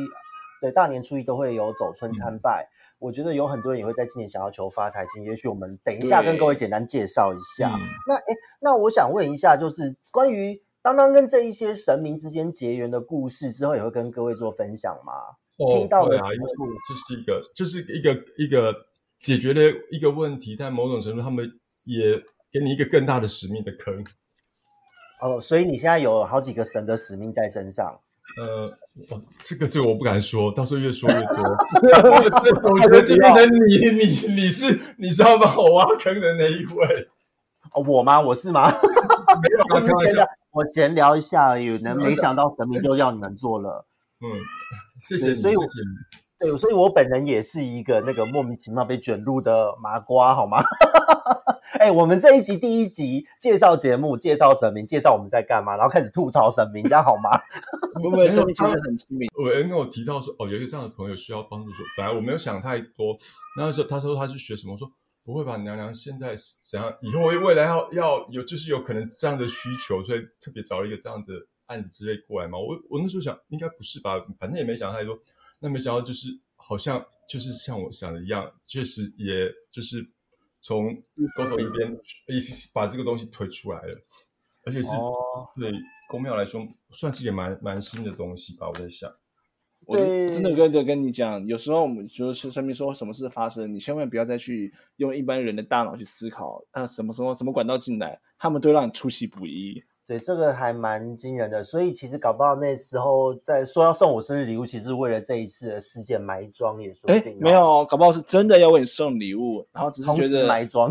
[0.61, 2.69] 对大年初一都会有走村参拜。
[2.97, 7.75] 我觉得有很多人也会在今年想要求发财金，也许我们等一下跟各位简单介绍一下。
[7.75, 15.13] 嗯那诶，那我想问一下，就是关于当当跟这一些神明之间结缘的故事，之后也会跟各位做分享吗？
[15.57, 18.75] 听到对啊，的时候因为这是一个，就是一个一个
[19.19, 21.49] 解决了一个问题，但某种程度他们
[21.85, 24.03] 也给你一个更大的使命的坑。
[25.21, 27.97] 哦，所以你现在有好几个神的使命在身上。
[28.35, 28.65] 呃，
[29.09, 31.27] 哦这个这个我不敢说，到时候越说越多。
[32.69, 37.07] 我觉得今天的你，你你是你是要把我挖坑的那一位，
[37.73, 38.19] 哦，我吗？
[38.19, 38.69] 我是吗？
[39.43, 43.85] 没有我啊，开玩笑是闲聊。，我闲聊一下而已，能没想到神明就要你们做了。
[44.21, 44.25] 嗯，
[45.01, 46.49] 谢谢你，所以我谢谢你。
[46.49, 50.63] 对，所以我本人也是一个那个莫名其妙被卷入的麻瓜，好吗？
[51.79, 57.29] 哎、我们这一集第一集介绍节目，介绍神明，介绍我们在干嘛，然后开始吐槽神明，这样好吗？
[58.01, 59.29] 不不会神明其实很亲民？
[59.35, 63.17] 我跟我提到说，哦，有一个这样的朋友需要帮助说，本来我没有想太多。
[63.57, 64.89] 那时候他说他是学什么，我说
[65.23, 66.93] 不会吧，娘娘现在是怎样？
[67.01, 71.33] 以后未来要要有就是有可能这样的需求，所以特别找了一个这样的
[71.67, 72.57] 案子之类过来嘛。
[72.57, 75.17] 我我那时候想应该不是吧，反正也没想太多。
[75.59, 80.05] 那没想到就是好像就是像我想的一样，确实也就是
[80.59, 80.93] 从
[81.37, 81.97] 狗头一边
[82.73, 83.97] 把这个东西推出来了，
[84.65, 85.13] 而且是哦
[85.55, 85.71] 对
[86.09, 88.67] 公庙来说算是一个蛮蛮新的东西吧。
[88.67, 89.09] 我在想。
[89.85, 99.83] 我对真的跟跟跟你讲，有时候我们就是身边说什么事发生，你千万不要再去用一般人的大脑去思考，啊，什么时候什么管道进来，他们都会让你出其不意。
[100.05, 101.63] 对，这个还蛮惊人的。
[101.63, 110.89] 所以其实搞不好那时候在说要送我生日礼物，其实是为了这一次的事件埋桩，也说不哎没，有，搞不好是真的要为你送礼物，然后只是觉得埋桩。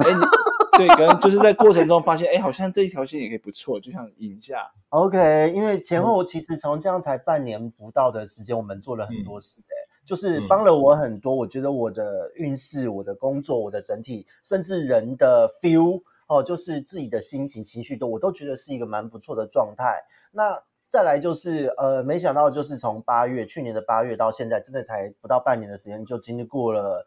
[0.83, 4.71] 哎，你对，可能就是在过程中发现，哎，好像这一条线也可以不错，就想引一下。
[4.91, 9.65] OK，因为前后其实从这样才半年不到的时间，我们做了很多事、欸，
[10.05, 11.35] 就是嗯帮了我很多。
[11.35, 20.03] 我觉得我的运势、我的工作、我的整体，甚至人的 feel 哦，就是自己的心情、情绪都，我都觉得是一个蛮不错的状态。
[20.31, 27.07] 那再来就是呃，没想到就是从八月去年的八月到现在，真的才不到半年的时间，就经历过了。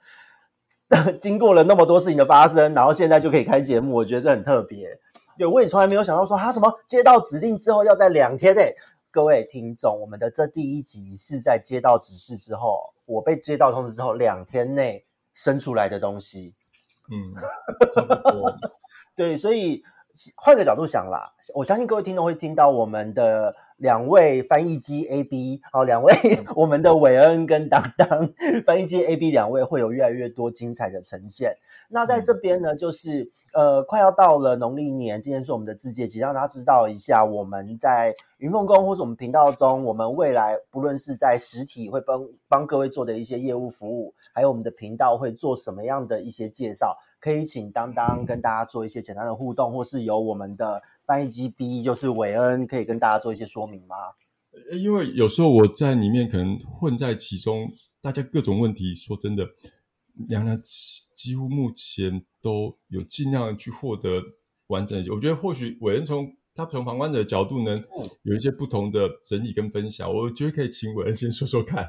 [1.20, 4.90] 经过了那么多事情的发生，然后现在就可以开节目，我觉得这很特别。
[5.38, 8.76] 对，我也从来没有想到说他什么接到指令之后要在两天内。
[9.12, 16.54] 各位听众，我们的这第一集是在接到指示之后，我被接到通知之后两天内生出来的东西。
[17.10, 17.34] 嗯。
[19.16, 19.82] 对，所以
[20.36, 26.14] 换个角度想啦，我相信各位听众会听到我们的两位翻译机 A B，好，两位
[26.56, 28.08] 我们的韦恩跟当当
[28.66, 31.56] 翻译机 A B 两位会有越来越多精彩的呈现。
[31.90, 53.96] 那在这边呢，就是呃，快要到了农历年，今天是我们的自界期，让大家知道一下我们在云凤宫或者我们频道中，我们未来不论是在实体会帮帮各位做的一些业务服务，还有我们的频道会做什么样的一些介绍，可以请当当跟大家做一些简单的互动，或是由我们的翻译机 B 就是韦恩可以跟大家做一些说明吗？
[54.70, 57.70] 呃因为有时候我在里面可能混在其中，
[58.02, 59.46] 大家各种问题，说真的，
[60.30, 60.72] 娘娘几
[61.14, 64.22] 几乎目前都有尽量去获得
[64.68, 65.14] 完整的。
[65.14, 67.84] 我觉得或许韦恩从他从旁观者的角度能
[68.24, 71.86] 有一些不同的整理跟分享，我觉得可以请韦恩先说说看。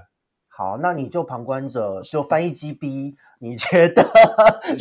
[0.56, 4.02] 好，那你就旁观者，就翻译机 B，你觉得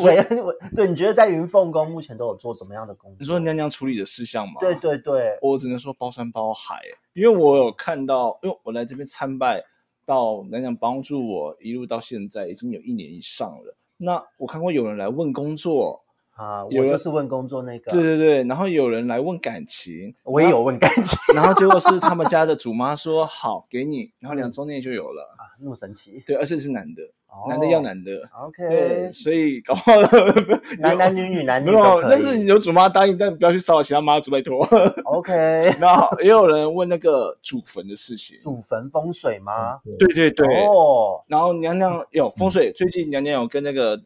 [0.05, 0.87] 韦恩对？
[0.87, 3.17] 你觉得在云凤宫目前都有做什么样的工作？
[3.19, 4.53] 你说娘娘处理的事项吗？
[4.61, 6.79] 对对对，我只能说包山包海，
[7.11, 9.61] 因为我有看到，因为我来这边参拜，
[10.05, 13.75] 到娘娘帮助我一路到现在已经有一年以上了。
[13.97, 25.35] 那我看过有人来问工作，啊，我有就是问工作那个，对对对，然后有人来问感情，我也有问感情然后结果是他们家的主妈说 好给你，然后两周内就有了。
[25.55, 27.45] 啊，那么神奇，对，而且是男的，哦。
[27.47, 28.29] 男的要男的。
[28.37, 29.93] ，OK，所以搞不好
[30.79, 34.65] 男男女女男女 没有都，可但是你有主妈答应，但不要去骚扰其他妈祖，拜托。
[35.05, 35.31] ，OK，
[35.79, 39.79] 然后也有人问那个祖坟的事情，祖坟风水吗？
[39.97, 40.07] 对。
[40.13, 44.01] 对对，哦，然后娘娘有风水，最近娘娘有跟那个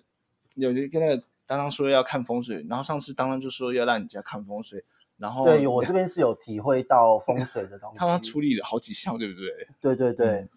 [0.56, 4.84] 有跟那个当当说要看风水，然后上次当当就说要让你家看风水，
[5.18, 9.68] 然后对我这边是有体会到风水的东西，他们处理了好几项，对不对？
[9.82, 10.48] 对对对，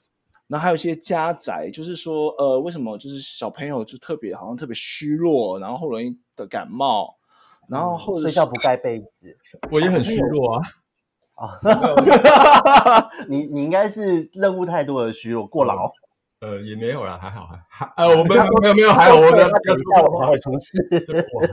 [0.53, 7.17] 然后还有一些家宅，就是说，呃，为什么就是小朋友就特别好像特别虚弱，然后后容易得感冒，
[7.67, 9.35] 然后或者是睡觉不盖被子
[9.71, 10.63] 我也很虚弱啊。
[11.37, 15.91] 啊， 你你应该是任务太多而虚弱，过劳。
[16.41, 20.77] 呃，也没有啦，还好，还还呃，我们没有没有还好，我们不要等一下我们会出事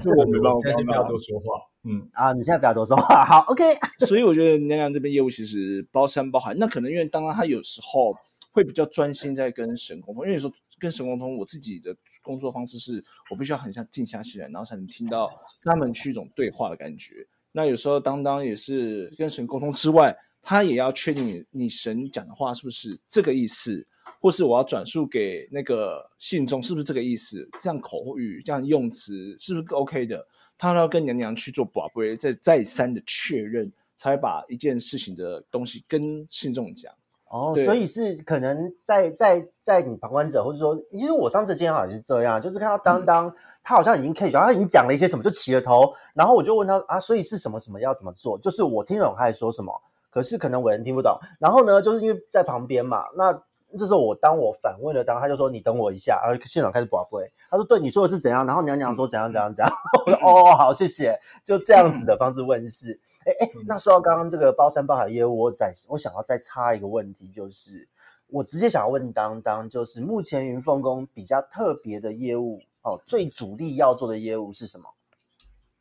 [0.01, 1.45] 这我没办法现在先不要多说话。
[1.83, 2.33] 嗯，啊！
[2.33, 3.63] 你现在不要多说话，好，OK。
[3.99, 6.53] 所以我觉得娘娘这边业务其实包山包海。
[6.55, 8.13] 那可能因为当然他有时候
[8.51, 15.29] 会比较专心在跟神沟通，因为有时候跟神沟通，我自己的工作方式是我必须要很像静下心来，然后才能听到
[15.63, 17.27] 他们去一种对话的感觉。
[17.51, 23.85] 那有时候当当也是跟神沟通之外，他也要确定你你神讲的话是不是这个意思，
[24.21, 30.25] 或是我要转述给那个信众是不是这个意思，这样口语这样用词是不是 OK 的？
[30.57, 36.93] 他要跟娘娘去做宝贝，再再三的确认，才把一件事情的东西跟信众讲。
[37.29, 43.31] 哦，所以是可能在在在你旁观者，或者说，其实我上次今天好像也是这样，就是看到当当、
[43.63, 48.37] 他好像已经 catch，他已经讲了一些什么，就起了头，然后我就问他啊，所以是什么什么要怎么做？
[48.39, 49.71] 就是我听得懂他在说什么，
[50.09, 51.15] 可是可能伟人听不懂。
[51.39, 53.31] 然后呢，就是因为在旁边嘛，那
[53.77, 59.73] 这时候我当我反问了当，他就说你等我一下，然后现场开始宝贝，他说对你说的是怎样，然后娘娘说怎样怎样怎样，
[60.05, 62.99] 我说哦好谢谢，就这样子的方式问世。
[63.25, 67.87] 哎哎，那说到刚刚这个包山包海业务，我再我想要再插一个问题，就是
[68.27, 74.85] 我直接想要问当当，就是目前云凤宫比较特别的业务哦，最主力要做的业务是什么？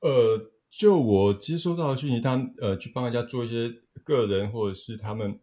[0.00, 3.72] 呃，就我接收到的讯息，他们呃去帮人家做一些
[4.04, 5.38] 个人或者是他们，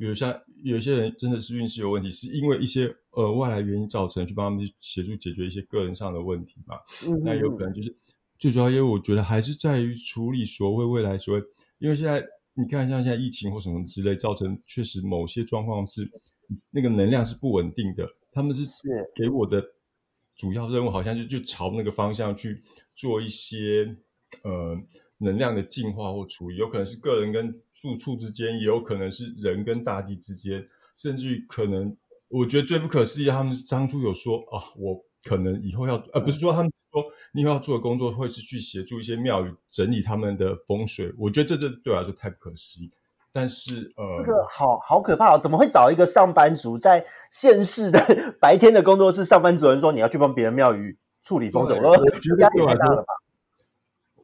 [0.00, 0.34] 比如像
[0.64, 6.74] 有一些人真的是运势有问题，是因为一些呃外来原因造成，去帮他们去协助解决一些个人上的问题嘛。
[7.06, 7.94] 嗯那有可能就是
[8.38, 11.44] 最主要因为，我觉得还是在于处理所谓未来所谓，
[11.80, 16.10] 因为现在你看像现在疫情或什么之类，造成确实某些状况是
[16.70, 19.62] 那个能量是不稳定的，他们是是给我的
[20.34, 22.62] 主要任务，好像就就朝那个方向去
[22.96, 23.94] 做一些
[24.44, 24.74] 呃
[25.18, 30.64] 能量的净化或处理，有可能是个人跟住处之间，也有可能是人跟大地之间，
[30.96, 31.96] 甚至于可能，
[32.28, 42.90] 我觉得最不可思议，他们当初有说啊，我可能以后要，呃，不是说他们说你以后要做的工作会是去协助一些庙宇整理他们的风水，我觉得这这对我来说太不可思议。
[43.32, 45.38] 但是呃，这个好好可怕、哦！
[45.40, 48.04] 怎么会找一个上班族在现世的
[48.40, 51.80] 白天的工作室上班族人说你要去帮别人庙宇处理风水？
[51.80, 53.06] 我觉得压力太大了吧？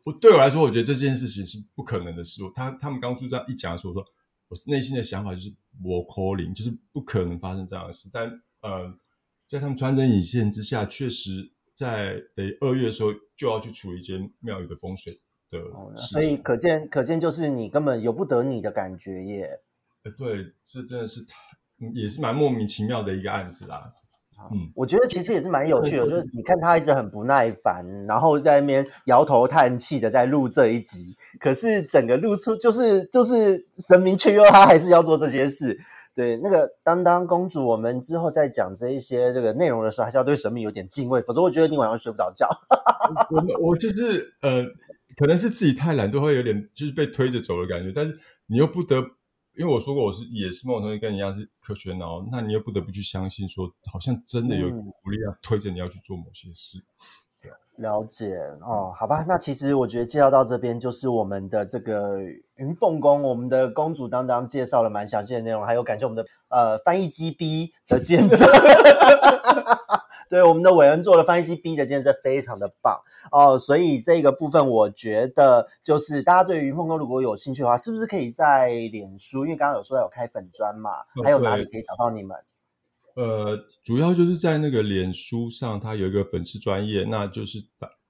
[0.07, 2.41] 我对我来说，我觉得这件事情是不可能的事。
[2.55, 4.07] 他他们刚出这样一讲的时候，我说
[4.49, 8.09] 我内心的想法就是我 calling，就是不可能发生这样的事。
[8.13, 8.97] 但呃，
[9.49, 15.13] 在他们穿针引线之下，确实在得二月的时候就要去处理一间庙宇的风水
[15.51, 15.59] 的。
[15.97, 19.61] 所以可见可见就是你根本由不得你的感觉耶。
[20.05, 21.35] 呃对，这真的是太
[21.81, 23.93] 嗯也是蛮莫名其妙的一个案子啦。
[24.53, 35.79] 嗯，我觉得其实也是蛮有趣的，就是你看他一直很不耐烦，然后在那边摇头叹气的在录这一集，可是整个露出就是就是神明却又他还是要做这些事。
[36.15, 42.49] 对，那个当当公主，我们之后再讲这一些这个内容的时候，还是要对神明有点敬畏，否则我觉得你晚上睡不着觉。
[43.31, 44.65] 我们我就是呃，
[45.19, 49.03] 可能是自己太懒，都会有点就是被推着走的感觉，但是你又不得，
[49.57, 54.93] 因为我说过我是也是某种东西跟你一样是科学脑，那你又不得不去相信说，好像真的有嗯。
[55.03, 56.79] 股力量推着你要去做某些事。
[57.77, 62.23] 了解哦，好吧，那其实我觉得介绍到这边就是我们的这个
[62.57, 68.49] 云凤宫，我们的公主当当介绍了蛮详细的内容，还有感谢我们的呃翻译机 B 的见证，
[70.29, 73.01] 对我们的伟恩做的翻译机 B 的见证非常的棒
[73.31, 80.91] 哦，所以这个部分我觉得就是大家对于云凤宫如果有兴趣的话，是不是可以在脸书，因为刚刚有说有开粉砖嘛，
[81.25, 82.37] 还有哪里可以找到你们？
[83.15, 87.65] 呃，主要就是在那个脸书上，它有一个粉丝专业，那就是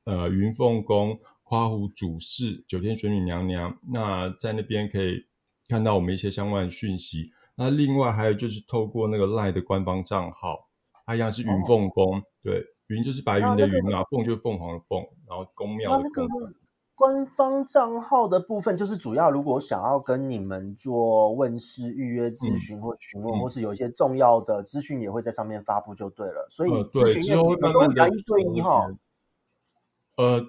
[0.05, 5.25] 呃云凤宫花湖主事九天玄女娘娘，那在那边可以
[5.69, 7.31] 看到我们一些相关的讯息。
[7.55, 10.66] 那另外还有就是透过那个 LINE 的官方账号，
[11.07, 16.27] 它一样是云凤宫，对，云就是白云的云嘛，凤就是凤凰的凤，然后宫庙的宫。
[16.99, 26.47] 官方账号的部分就是主要，如果想要跟你们做问世预约咨询或询问，或是有一些重要的资讯，也会在上面发布就对了。
[26.49, 28.91] 所以咨询之后慢慢的一对一哈。
[30.17, 30.43] 呃，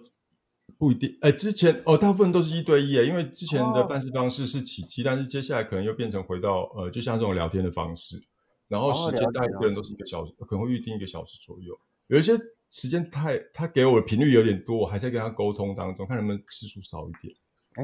[0.77, 8.23] 不一定，哎，之前哦，大部分都是一对一，因为之前的办事方式是起机，但是接下来可能又变成回到呃，就像这种聊天的方式，
[8.67, 12.33] 然后时间大概一个人都是一个小时，可能会预定一个小时左右，有一些。
[12.69, 17.33] 时间太，他给我的频率有点多，我还在跟他沟通当中，看能不能次数少一点。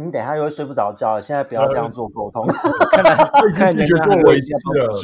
[0.04, 2.46] 你等下又会睡不着觉，现在不要这样做沟通。
[2.92, 3.16] 看来
[3.56, 5.02] 看你觉得我委屈了。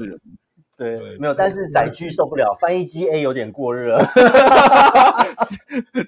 [0.75, 3.99] 对，没有，但是载具受不了，翻译机 A 有点过热。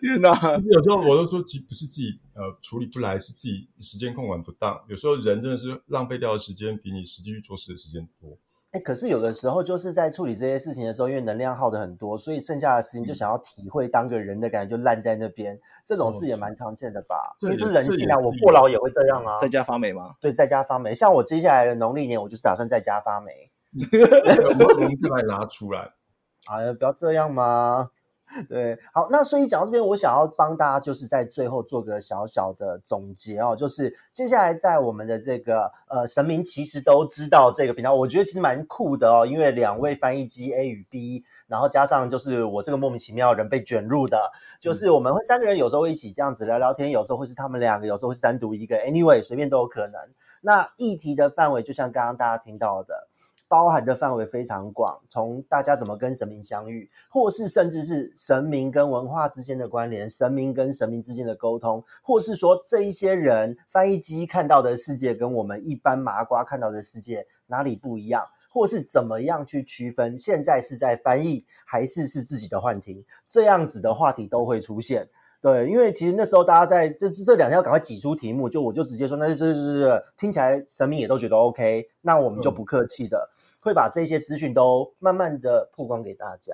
[0.02, 0.38] 天哪！
[0.70, 4.84] 有时候我都说，其实不是自己呃处理不来，是自己时间控管不当。
[4.90, 8.38] 有时候人真的是浪费掉的时间，比你实际去做事的时间多。
[8.72, 15.60] 哎，可是有的时候就是在处理这些事情的时候，因为能量耗的很多，所以剩下的事情就想要体会当个人的感觉，就烂在那边。
[15.84, 17.36] 这种事也蛮常见的吧？
[17.38, 18.18] 所以是人性啊！
[18.18, 19.38] 我过劳也会这样啊。
[19.40, 20.16] 在家发霉吗？
[20.22, 20.94] 对，在家发霉。
[20.94, 23.52] 像我接下来的农历年，我就是打算在家发霉。
[23.76, 25.92] 我们就来拿出来。
[26.50, 27.90] 哎呀，不要这样嘛。
[28.48, 44.18] 对，好，那所以讲到这边，我想要帮大家就是在最后做个小小的总结哦，就是接下来在我们的这个呃神明其实都知道这个频道，我觉得其实蛮酷的哦，因为两位翻译机 A 与 B，然后加上就是我这个莫名其妙人被卷入的，
[44.62, 50.00] 就是我们会三个人有时候会一起这样子聊聊天，有时候会是他们两个，有时候会是单独一个，anyway 随便都有可能。
[50.40, 53.10] 那议题的范围就像刚刚大家听到的。
[53.52, 75.06] 包含的范围非常广，从大家怎么跟神明相遇，或是甚至是神明跟文化之间的关联，神明跟神明之间的沟通，或是说这一些人翻译机看到的世界跟我们一般麻瓜看到的世界哪里不一样，或是怎么样去区分现在是在翻译还是是自己的幻听，这样子的话题都会出现。
[75.42, 83.28] 对，因为其实那时候大家在这这两天要赶快挤出题目，就我就直接说，那是是是听起来神明也都觉得 OK，那我们就不客气的，
[83.60, 86.54] 会把这些资讯都慢慢的曝光给大家。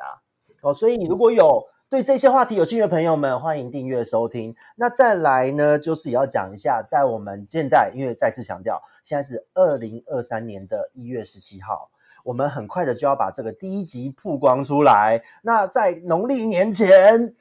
[0.62, 4.56] 哦，所以如果有对这些话题有兴趣的朋友们，欢迎订阅收听。
[4.78, 11.90] 那再来呢，就是也要讲一下，在我们现在，因为再次强调，现在是二零二三年的一月十七号，
[12.24, 15.22] 我们很快的就要把这个第一集曝光出来。
[15.42, 17.36] 那在农历年前。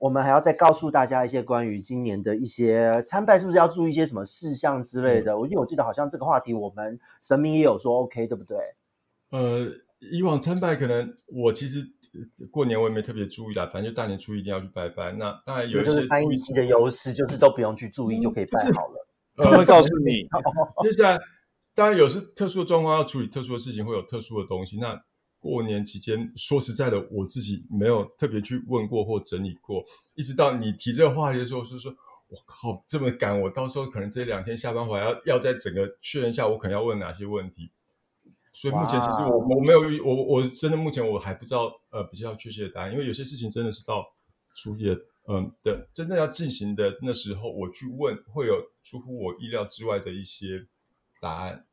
[0.00, 5.38] 我们还要再告诉大家一些关于今年的一些参拜，是不是要注意一些什么事项之类的？
[5.38, 8.56] 我因为我记得好像这个话题，我们神明也有说 OK，对不对？
[9.30, 9.70] 呃，
[10.10, 11.86] 以往参拜可能我其实
[12.50, 15.12] 过年我也没特别注意啦，反正就大年初一一定要去拜拜。
[15.12, 19.06] 那当然有一些翻译机的优势，就是都不用去注意就可以拜好了。
[19.36, 20.26] 他会告诉你，
[20.82, 21.18] 接下来
[21.74, 24.78] 当然有时特殊的状况要处理特殊的事情，会有特殊的东西。
[24.78, 24.98] 那
[25.40, 29.82] 过年期间，说实在的，我自己没有特别去问过或整理过。
[30.14, 31.90] 一直到你提这个话题的时候，是说，
[32.28, 37.70] 我靠，这么赶，我到时候可能这两天下班回来要要在整个确认一下，我可能要问哪些问题。
[38.52, 44.04] 所以目前其实我我没有我我真的目前我还不知道呃比较确切的答案，因为有些事情真的是到
[44.54, 50.66] 处理的嗯的真正要进行的那时候，我去问会有出乎我意料之外的一些
[51.20, 51.64] 答案。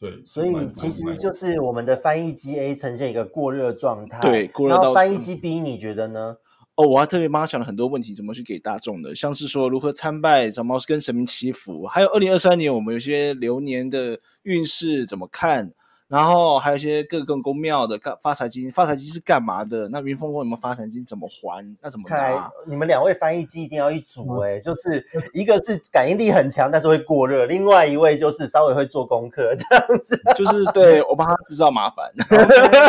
[0.00, 6.36] 对，所以其实就是我们的翻译机 A 呈现一个过热状态，对，过热到翻译机 B，你觉得呢？
[6.76, 15.72] 哦，我还特别帮他想了很多问题，怎么去给大众的，像是说如何参拜，怎么跟神明祈福，还有二零二三年我们有些流年的运势怎么看。
[16.10, 19.88] 然后还有一些各个公庙的干发财金，发财金是干嘛的？
[19.90, 21.64] 那云峰宫你们发财金怎么还？
[21.80, 22.50] 那怎么拿？
[22.66, 32.10] 你们两位翻译机一定要一组哎，就是一个是感应力很强，但是会过热；另外一位就是稍微会做功课这样子，就是对我帮他制造麻烦。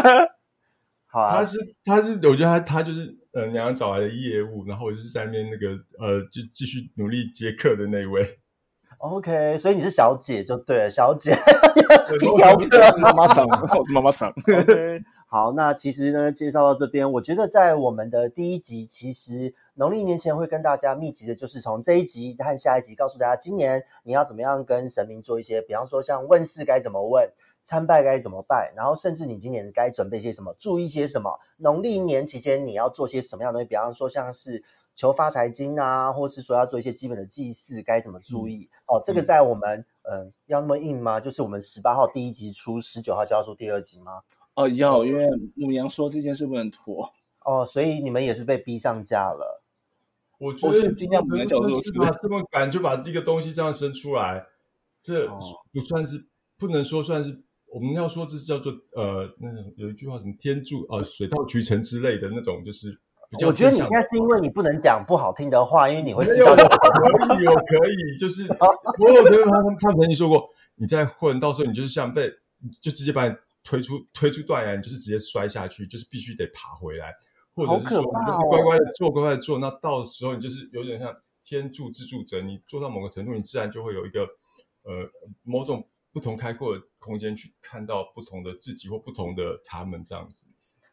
[1.05, 8.39] 好，他是他是，我觉得他他就是呃娘找来的业务，然后我就是在那边那个呃就继续努力接客的那一位。
[9.01, 11.35] OK，所以你是小姐就对了，小姐
[12.19, 14.29] 皮 条客，妈妈桑，我是妈妈桑。
[14.45, 27.27] OK，好，那其实呢，介绍到这边，我觉得在我们的第一集，其实农历年前会跟大家密集的，就是从这一集和下一集，告诉大家今年你要怎么样跟神明做一些，比方说像问事该怎么问，
[27.59, 34.63] 参拜该怎么拜，然后甚至你今年该准备些什么，注意些什么，农历年期间你要做些什么样的东西，比方说像是。
[35.01, 38.69] 求发财金啊，或是说要做一些基本的祭祀，该怎么注意？
[38.85, 41.19] 哦，这个在我们嗯要那么硬吗？
[41.19, 44.21] 就是我们十八号第一集出，十九号就要出第二集吗？
[44.53, 47.11] 哦，要，因为母羊说这件事不能拖。
[47.43, 49.63] 哦，所以你们也是被逼上架了。
[50.37, 52.15] 我觉得尽量不能叫做是吧？
[52.21, 54.45] 这么赶就把这个东西这样生出来，
[55.01, 55.27] 这
[55.73, 56.23] 不算是
[56.59, 63.01] 不能说算是我们要说这是叫做呃那种有一句话什么天助啊水到渠成之类的那种，就是。
[63.45, 66.61] 我觉得你现在是因为你不能讲不好听的话，因为你会知道可
[67.41, 68.45] 以，我可以，就是
[68.99, 72.29] 我有觉得他们他们曾经说过，你在混，到时候你就是像被
[72.81, 77.13] 就直接把你推出推出断崖，你就是直接摔下去，就是必须得爬回来，
[77.55, 81.15] 或者是说你就是乖乖的做，乖乖的做，那到时候你就是有点像
[81.45, 84.23] 天助自助者，你做到某个程度，你自然就会有一个
[84.83, 85.09] 呃
[85.43, 90.47] 某种不同开阔的空间去看到不同的自己或不同的他们这样子。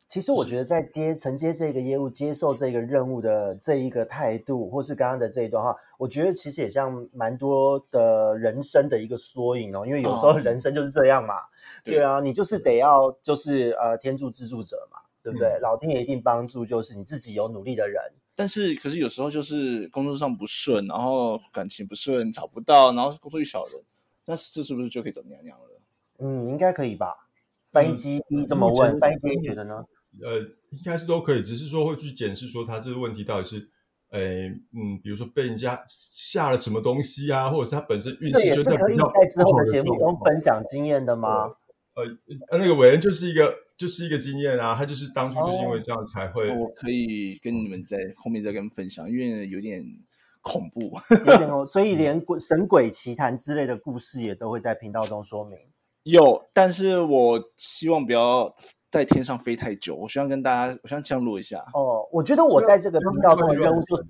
[0.09, 9.87] 其实我觉得在接承接这个业务、接受这个任务的这一个态度，或是刚刚的这一段话，我觉得其实也像蛮多的人生的一个缩影哦。
[9.87, 11.35] 因为有时候哦人生就是这样嘛，
[11.85, 15.49] 对对啊，你就是得要就是呃天助自助者嘛，对不对？
[15.59, 18.03] 嗯老天爷一定帮助，就是你自己有努力的人。
[18.35, 23.83] 但是可是有时候就是工作上不顺，然后感情不顺，找不到，然后工作遇小人，
[24.25, 25.65] 那这是不是就可以找娘娘了？
[26.21, 27.15] 嗯，应该可以吧？
[27.71, 29.85] 翻译嗯机一这么问，翻译机你觉得呢？
[30.23, 30.39] 呃，
[30.71, 33.69] 应该是都可以，只是说会去检视说他这个问题到底是，
[34.11, 41.45] 诶，嗯，比如说被人家下了什么东西啊，或者是他本身运气就也是可以在比较在之后的节目中分享经验的吗？
[41.95, 42.05] 呃，
[42.51, 49.85] 呃那个伟恩就是一个就是一个经验啊，他就是当初就是因哦为这样才会，我可以跟你们在后面再跟分享，因为有点
[50.41, 50.93] 恐怖。
[51.11, 55.59] 有点哦， 所以连鬼神鬼奇谈之类的故事也都会在频道中说明。
[56.05, 58.55] 有，但是我希望不要
[58.91, 61.59] 在天上飞太久，我希望跟大家，我希望降落一下。
[61.74, 64.03] 哦，我觉得我在这个频道中的任务就是，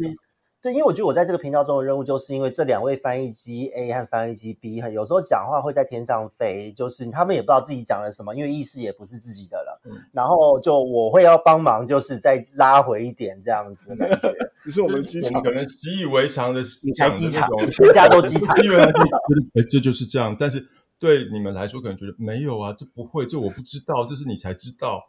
[0.60, 9.80] 对，因为我觉得我在这个频道中的任务，就是因为这两位翻译机 A 和翻译机 B，很有时候讲话会在天上飞，就是他们也不知道自己讲了什么，因为意识也不是自己的了。
[9.84, 14.34] 嗯然后就我会要帮忙，就是再拉回一点这样子的感觉。
[14.64, 19.10] 只是我们的机场可能习以为常的你才机场全家都机场 因为他就觉得，
[19.62, 20.66] 哎，这就是这样，但是
[20.98, 25.00] 对你们来说可能觉得没有啊，这不会，这我不知道，这是你才知道，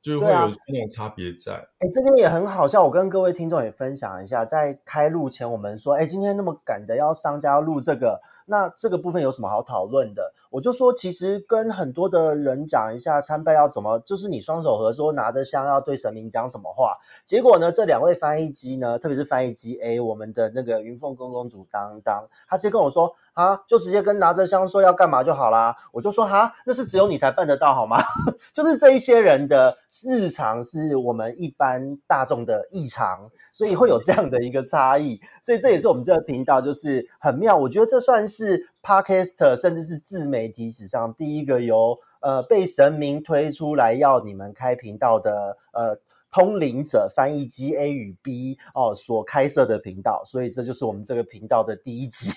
[0.00, 1.54] 就会对啊有那种差别在。
[1.54, 10.32] 哎，这边也很好笑，我跟各位听众也分享一下，在开录前我们说，哎，今天那么赶的要商家要录这个，那这个部分有什么好讨论的？
[10.50, 16.98] 我就说，其实跟很多的人讲一下参拜要怎么，就是你双手合十，拿着香要对神明讲什么话。
[17.24, 25.74] 结果呢，这两位翻译机呢，特别是翻译机 A，我们的那个云凤公公主当当，他直接跟我说啊，就直接跟拿着香说要干嘛就好啦。
[25.90, 27.98] 我就说哈，那是只有你才办得到好吗？
[28.52, 35.20] 就是这一些人的日常是我们一般大众的异常，所以会有这样的一个差异。
[35.40, 45.98] 所以这也是我们这个频道就是很妙，我觉得这算是 Podcast 甚至是自媒体史上第一个由呃被神明推出来要你们开频道的呃。
[46.34, 52.32] 通灵者翻译机 A 与 B 哦所开设的频道，所以这就是我们这个频道的第一集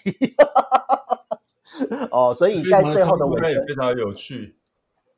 [2.12, 2.34] 哦。
[2.34, 4.58] 所以在最后的尾声，也非常有趣。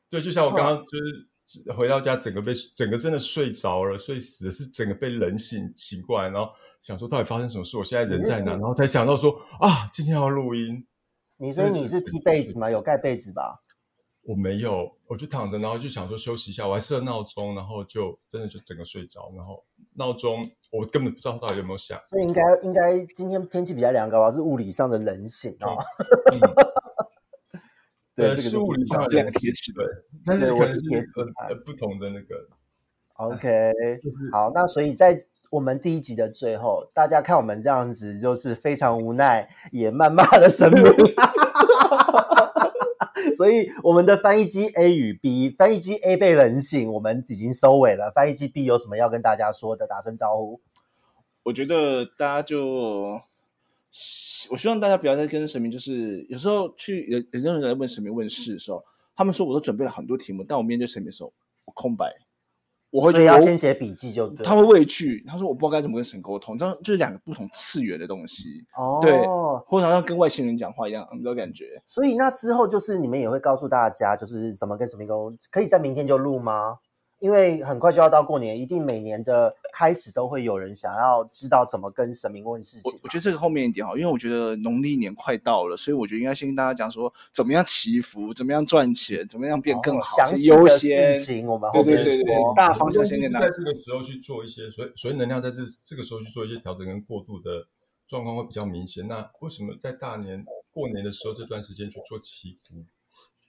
[0.09, 10.85] 对，就像我刚刚就是回到家，整个被整个真的睡着了，睡死了，是整个被冷醒醒过来，然后想说到底发生什么事，我现在人在哪，然后才想到说啊，今天要录音。
[11.37, 12.69] 你说你是踢被子吗？
[12.71, 13.61] 有盖被子吧？
[14.23, 19.63] 我没有，我就躺着，然后就想说休息一下，我还设闹钟，然后就真的就整个睡着，然后
[19.97, 20.41] 闹钟
[20.71, 21.99] 我根本不知道到底有没有响。
[22.09, 25.75] 所以应该应该今天天气比较凉，搞不好是物理上的冷醒哦。
[26.33, 26.39] 嗯
[28.15, 29.85] 对，呃，这个是物理上的这两个贴纸对，
[30.25, 32.35] 但是可能是我是贴纸呃派呃不同的那个
[33.15, 33.73] ，OK，
[34.03, 40.83] 就是好，那所以在我们第一集的最后，大家看我们这样子，就是非常无奈，也谩骂了神明。
[43.35, 48.11] 所以我们的翻译机 A 与 B，翻译机 A 被人醒，我们已经收尾了。
[48.13, 49.87] 翻译机 B 有什么要跟大家说的？
[49.87, 50.59] 打声招呼。
[51.43, 53.19] 我觉得大家就，
[54.49, 58.83] 我希望大家不要再跟神明，就是有时候去有有些人来问神明问事的时候，
[59.15, 61.31] 他们说我都准备了很多题目，但我面对神明的时候，
[61.65, 62.13] 我空白，
[62.89, 64.45] 我会觉得我要先写笔记就对。
[64.45, 69.11] 他会畏惧，他说我不知道该怎么跟神沟通，这样就是两个不同次元的东西，哦，对
[69.65, 71.65] 或者好像跟外星人讲话一样，你知道感觉？
[71.85, 76.77] 所以那之后就是你们也会告诉大家，就是怎么跟神明沟通，可以在明天就录吗？
[77.19, 82.95] 因为很快就要到过年，一定每年的开始都会有人想要知道怎么跟神明问事情嘛。
[82.95, 91.25] 我我觉得这个后面一点好，因为我觉得农历年快到了，所以我觉得应该先跟大家讲说，怎么样祈福，怎么样赚钱，怎么样变更好，详先优先事。
[91.25, 92.35] 情我们后面对对对对。
[92.55, 97.65] 大方向先跟大家在这个时候去做一些，所以所以能量在这这个时候去做一些调整跟过渡的
[98.07, 99.07] 状况会比较明显。
[99.07, 102.85] 那为什么在大年过年的时候这段时间去做祈福，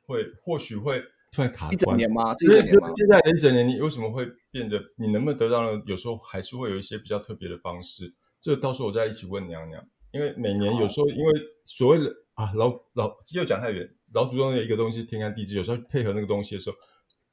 [0.06, 1.02] 会或许会
[1.39, 1.97] 突然卡一整？
[1.97, 2.34] 年吗？
[2.34, 2.93] 这一整年吗？
[2.93, 4.76] 接下来的一整年，你为什么会变得？
[4.97, 5.80] 你能不能得到呢？
[5.86, 8.12] 有时候还是会有一些比较特别的方式。
[8.41, 9.80] 这个到时候我再一起问娘娘，
[10.11, 11.32] 因为每年有时候因为
[11.64, 16.76] 所谓的啊老老又讲太远，老祖宗的一个东西天干地支，有时候配合那个东西的时候，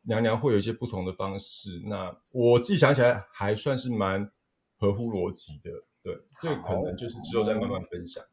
[0.04, 1.82] 娘娘会有一些不同的方式。
[1.86, 4.32] 那我自己想起来还算是蛮
[4.78, 5.72] 合乎逻辑的。
[6.04, 8.24] 对，这个可能就是之后再慢慢分享。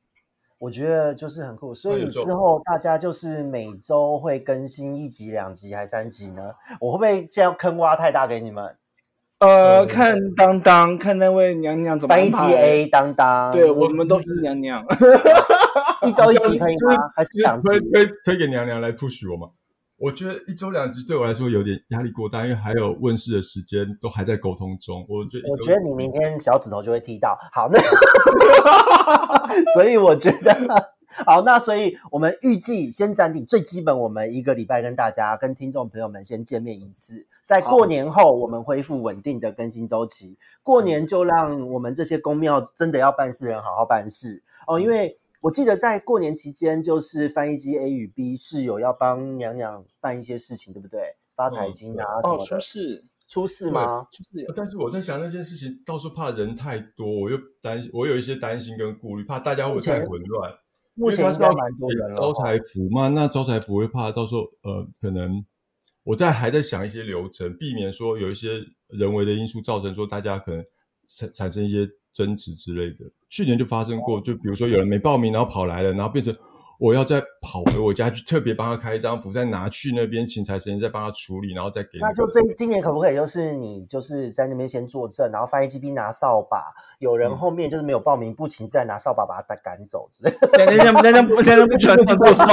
[0.63, 6.55] 我觉得就是很酷，所以之后大家就是每周会更新一集、两集还三集呢？
[6.79, 8.73] 我会不会这样坑挖太大给你们？
[9.41, 14.87] 呃，看当当，看那位娘娘怎么翻译机 A 当当，对我们都是娘娘，
[16.07, 16.97] 一周一集可以吗？
[17.17, 17.69] 还是两集？
[17.69, 19.49] 推推推给娘娘来 push 我吗？
[20.03, 25.07] 我觉得一周两集对我来说有点压力过大，因为还有问世的时间都还在沟通中。
[25.09, 27.39] 我觉得，我觉得你明天小指头就会踢到。
[27.53, 27.79] 好，那
[29.75, 30.53] 所以我觉得
[31.25, 40.37] 好，那所以我们预计先暂定最基本，我们一个礼拜跟大家跟听众朋友们先见面一次，在过年后我们恢复稳定的更新周期。
[40.65, 45.17] 过年就让我们这些公庙真的要办事人好好办事哦，因为。
[45.43, 51.01] 我记得在过年期间，就是翻译机 A 与 B 是有要帮娘娘办一些事情，对不对？
[51.35, 52.45] 发财金啊什么的。
[52.45, 54.07] 出事出事吗？
[54.13, 54.47] 出事。
[54.55, 60.53] 但是我在想那件事情，到时候怕人太多，我又担心，我有一些担心跟顾虑，怕大家会太混乱。
[60.95, 62.15] 目前应该蛮多人了。
[62.15, 65.45] 招财福嘛，那招财福会怕到时候呃，可能
[66.05, 70.65] 我在还在想一些流程，避免说有一些人为的因素造成说大家可能
[71.09, 71.89] 产产生一些。
[72.13, 76.35] 争执之类的，去年就发生过，就比如说有人没报名，然后跑来了，然后变成
[76.83, 81.91] 我要再跑回我家去，特别帮他开一张符，再拿去那边请财神再帮他处理，然后再给。
[82.01, 86.61] 那就这今年可不可以就是你就是在那边先作证，然后翻译机兵拿扫把，
[86.99, 90.67] 有人后面就是没有报名不请，再拿扫把把他赶走之类的。
[90.67, 92.53] 人家人家人家不喜欢做什么？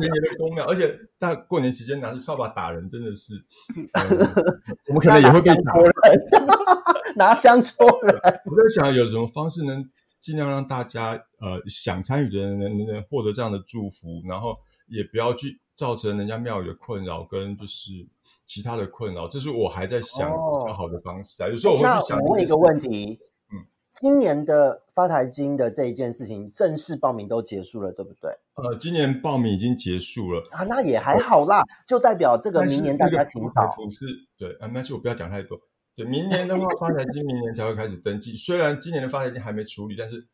[0.00, 3.34] 年年的公庙，而且大过年期间拿着扫把打人，真的是，
[4.90, 5.72] 我们可能也会被打。
[7.14, 8.12] 拿香戳人，
[8.50, 9.82] 我在想有什么方式能
[10.26, 14.56] 尽量让大家呃想参与的人能能获得这样的祝福，然后
[14.88, 17.92] 也不要去造成人家庙宇的困扰跟就是
[18.44, 21.48] 其他的困扰，这是我还在想比较好的方式啊。
[21.48, 22.18] 有时候我会去想。
[22.18, 23.20] 我问一个问题，
[23.52, 23.64] 嗯，
[23.94, 28.32] 今年的发财金的这一件事情正式报名都结束了，对不对？
[28.54, 33.70] 呃，今年报名已经结束了啊，那也还好啦，就代表这个明年大家请早。
[33.90, 34.06] 是，
[34.36, 35.56] 对啊，那就，我不要讲太多。
[35.96, 38.36] 对，明年的话，发财金明年才会开始登记。
[38.36, 40.28] 虽然今年的发财金还没处理，但是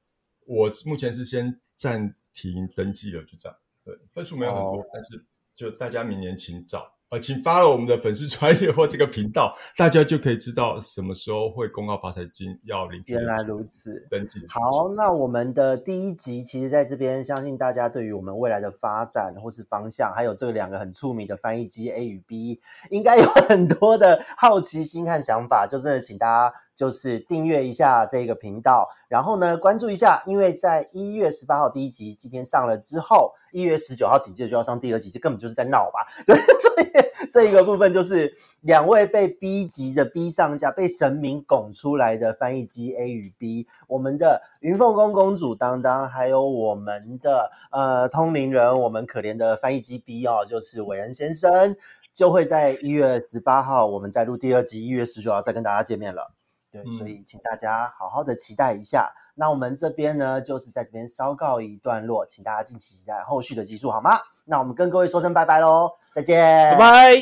[0.44, 3.56] 我目前是先暂停登记了，就这样。
[3.84, 6.92] 对，分数没有很多，但是就大家明年请早。
[7.12, 13.02] 呃，请发了我们的粉丝专业或这个频道，大家就可以知道什么时候会公告发财金要领。
[13.08, 14.02] 原来如此，
[14.48, 14.88] 好。
[14.96, 22.58] 那我们的第一集，其实在这边，相信大家对于我们未来的发展或是方向，还有这两个很出名的翻译机 A 与 B，
[22.88, 26.54] 应该有很多的好奇心和想法，就真的请大家。
[26.74, 36.06] 就是订阅一下这个频道，然后呢关注一下，因为在一月十八号第一集今天上了之后，一月十九号紧接着就要上第二集，这根本就是在闹吧？
[36.26, 51.76] 对，所以这一个部分就是两位被逼急的逼上架，被神明拱出来的翻译机 A 与 B，我们的云凤宫公主当当，还有我们的呃通灵人，我们可怜的翻译机 B 哦，就是韦恩先生，
[52.12, 56.32] 就会在一月十八号，我们再录第二集，一月十九号再跟大家见面了。
[56.72, 59.12] 对，所以请大家好好的期待一下。
[59.34, 64.18] 那我们这边呢，就是在这边稍告一段落，请大家敬请期待后续的集数，好吗？
[64.46, 67.16] 那我们跟各位说声拜拜喽，再见，拜拜，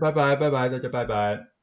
[0.00, 1.55] 拜拜，拜拜，大家拜拜。